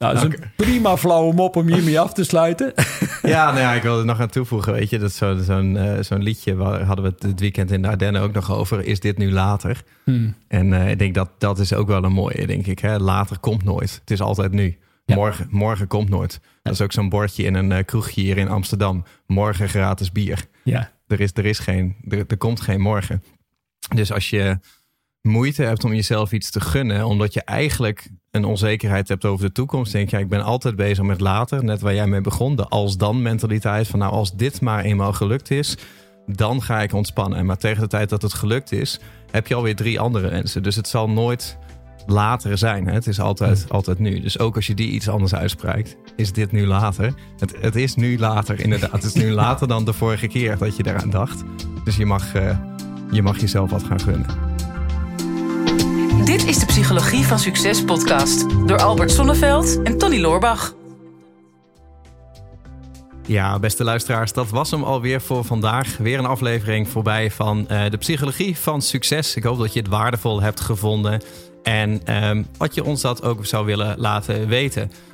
nou, 0.03 0.15
dat 0.15 0.33
is 0.33 0.39
een 0.39 0.51
prima 0.55 0.97
flauwe 0.97 1.33
mop 1.33 1.55
om 1.55 1.67
hiermee 1.67 1.99
af 1.99 2.13
te 2.13 2.23
sluiten. 2.23 2.73
ja, 3.21 3.45
nou 3.45 3.59
ja, 3.59 3.73
ik 3.73 3.81
wilde 3.81 3.99
er 3.99 4.05
nog 4.05 4.19
aan 4.19 4.29
toevoegen. 4.29 4.73
Weet 4.73 4.89
je, 4.89 4.99
dat 4.99 5.11
zo'n 5.11 5.43
zo'n 5.43 5.75
uh, 5.75 5.99
zo'n 5.99 6.23
liedje 6.23 6.55
waar 6.55 6.81
hadden 6.81 7.05
we 7.05 7.11
het 7.11 7.21
dit 7.21 7.39
weekend 7.39 7.71
in 7.71 7.81
de 7.81 7.87
Ardennen 7.87 8.21
ook 8.21 8.33
nog 8.33 8.51
over. 8.51 8.85
Is 8.85 8.99
dit 8.99 9.17
nu 9.17 9.31
later? 9.31 9.83
Hmm. 10.03 10.35
En 10.47 10.67
uh, 10.67 10.89
ik 10.89 10.99
denk 10.99 11.15
dat 11.15 11.29
dat 11.37 11.59
is 11.59 11.73
ook 11.73 11.87
wel 11.87 12.03
een 12.03 12.11
mooie, 12.11 12.47
denk 12.47 12.65
ik. 12.65 12.79
Hè? 12.79 12.99
Later 12.99 13.39
komt 13.39 13.63
nooit. 13.63 13.99
Het 13.99 14.11
is 14.11 14.21
altijd 14.21 14.51
nu. 14.51 14.77
Ja. 15.05 15.15
Morgen, 15.15 15.47
morgen 15.49 15.87
komt 15.87 16.09
nooit. 16.09 16.39
Dat 16.61 16.73
is 16.73 16.81
ook 16.81 16.91
zo'n 16.91 17.09
bordje 17.09 17.43
in 17.43 17.53
een 17.53 17.71
uh, 17.71 17.77
kroegje 17.85 18.21
hier 18.21 18.37
in 18.37 18.49
Amsterdam. 18.49 19.03
Morgen 19.27 19.69
gratis 19.69 20.11
bier. 20.11 20.45
Ja. 20.63 20.91
Er, 21.07 21.19
is, 21.19 21.31
er, 21.33 21.45
is 21.45 21.59
geen, 21.59 21.95
er, 22.09 22.23
er 22.27 22.37
komt 22.37 22.61
geen 22.61 22.81
morgen. 22.81 23.23
Dus 23.95 24.11
als 24.11 24.29
je 24.29 24.59
moeite 25.21 25.63
hebt 25.63 25.83
om 25.83 25.93
jezelf 25.93 26.31
iets 26.31 26.51
te 26.51 26.61
gunnen, 26.61 27.05
omdat 27.05 27.33
je 27.33 27.43
eigenlijk 27.43 28.09
een 28.33 28.45
onzekerheid 28.45 29.07
hebt 29.07 29.25
over 29.25 29.45
de 29.45 29.51
toekomst, 29.51 29.91
denk 29.91 30.09
je, 30.09 30.15
ja, 30.15 30.21
ik 30.21 30.29
ben 30.29 30.43
altijd 30.43 30.75
bezig 30.75 31.03
met 31.03 31.19
later, 31.19 31.63
net 31.63 31.81
waar 31.81 31.93
jij 31.93 32.07
mee 32.07 32.21
begon, 32.21 32.55
de 32.55 32.67
als-dan 32.67 33.21
mentaliteit 33.21 33.87
van 33.87 33.99
nou, 33.99 34.11
als 34.11 34.35
dit 34.35 34.61
maar 34.61 34.83
eenmaal 34.83 35.13
gelukt 35.13 35.51
is, 35.51 35.77
dan 36.25 36.61
ga 36.61 36.81
ik 36.81 36.93
ontspannen. 36.93 37.45
Maar 37.45 37.57
tegen 37.57 37.81
de 37.81 37.87
tijd 37.87 38.09
dat 38.09 38.21
het 38.21 38.33
gelukt 38.33 38.71
is, 38.71 38.99
heb 39.31 39.47
je 39.47 39.55
alweer 39.55 39.75
drie 39.75 39.99
andere 39.99 40.29
wensen. 40.29 40.63
Dus 40.63 40.75
het 40.75 40.87
zal 40.87 41.09
nooit 41.09 41.57
later 42.05 42.57
zijn. 42.57 42.87
Hè? 42.87 42.93
Het 42.93 43.07
is 43.07 43.19
altijd, 43.19 43.65
altijd 43.69 43.99
nu. 43.99 44.19
Dus 44.19 44.39
ook 44.39 44.55
als 44.55 44.67
je 44.67 44.73
die 44.73 44.89
iets 44.89 45.09
anders 45.09 45.35
uitspreekt, 45.35 45.95
is 46.15 46.31
dit 46.31 46.51
nu 46.51 46.67
later. 46.67 47.13
Het, 47.37 47.55
het 47.61 47.75
is 47.75 47.95
nu 47.95 48.19
later, 48.19 48.59
inderdaad. 48.59 48.91
Het 48.91 49.03
is 49.03 49.13
nu 49.13 49.31
later 49.31 49.67
dan 49.67 49.85
de 49.85 49.93
vorige 49.93 50.27
keer 50.27 50.57
dat 50.57 50.77
je 50.77 50.87
eraan 50.87 51.09
dacht. 51.09 51.43
Dus 51.83 51.95
je 51.95 52.05
mag, 52.05 52.35
uh, 52.35 52.57
je 53.11 53.21
mag 53.21 53.39
jezelf 53.39 53.71
wat 53.71 53.83
gaan 53.83 54.01
gunnen. 54.01 54.52
Dit 56.25 56.45
is 56.45 56.59
de 56.59 56.65
Psychologie 56.65 57.23
van 57.23 57.39
Succes 57.39 57.83
podcast 57.83 58.67
door 58.67 58.81
Albert 58.81 59.11
Sonneveld 59.11 59.81
en 59.81 59.97
Tony 59.97 60.19
Loorbach. 60.19 60.75
Ja, 63.25 63.59
beste 63.59 63.83
luisteraars, 63.83 64.33
dat 64.33 64.49
was 64.49 64.71
hem 64.71 64.83
alweer 64.83 65.21
voor 65.21 65.43
vandaag. 65.43 65.97
Weer 65.97 66.19
een 66.19 66.25
aflevering 66.25 66.87
voorbij 66.89 67.31
van 67.31 67.67
uh, 67.71 67.89
de 67.89 67.97
Psychologie 67.97 68.57
van 68.57 68.81
Succes. 68.81 69.35
Ik 69.35 69.43
hoop 69.43 69.57
dat 69.57 69.73
je 69.73 69.79
het 69.79 69.89
waardevol 69.89 70.41
hebt 70.41 70.59
gevonden. 70.59 71.21
En 71.63 72.15
um, 72.27 72.47
wat 72.57 72.75
je 72.75 72.83
ons 72.83 73.01
dat 73.01 73.23
ook 73.23 73.45
zou 73.45 73.65
willen 73.65 73.95
laten 73.97 74.47
weten. 74.47 74.91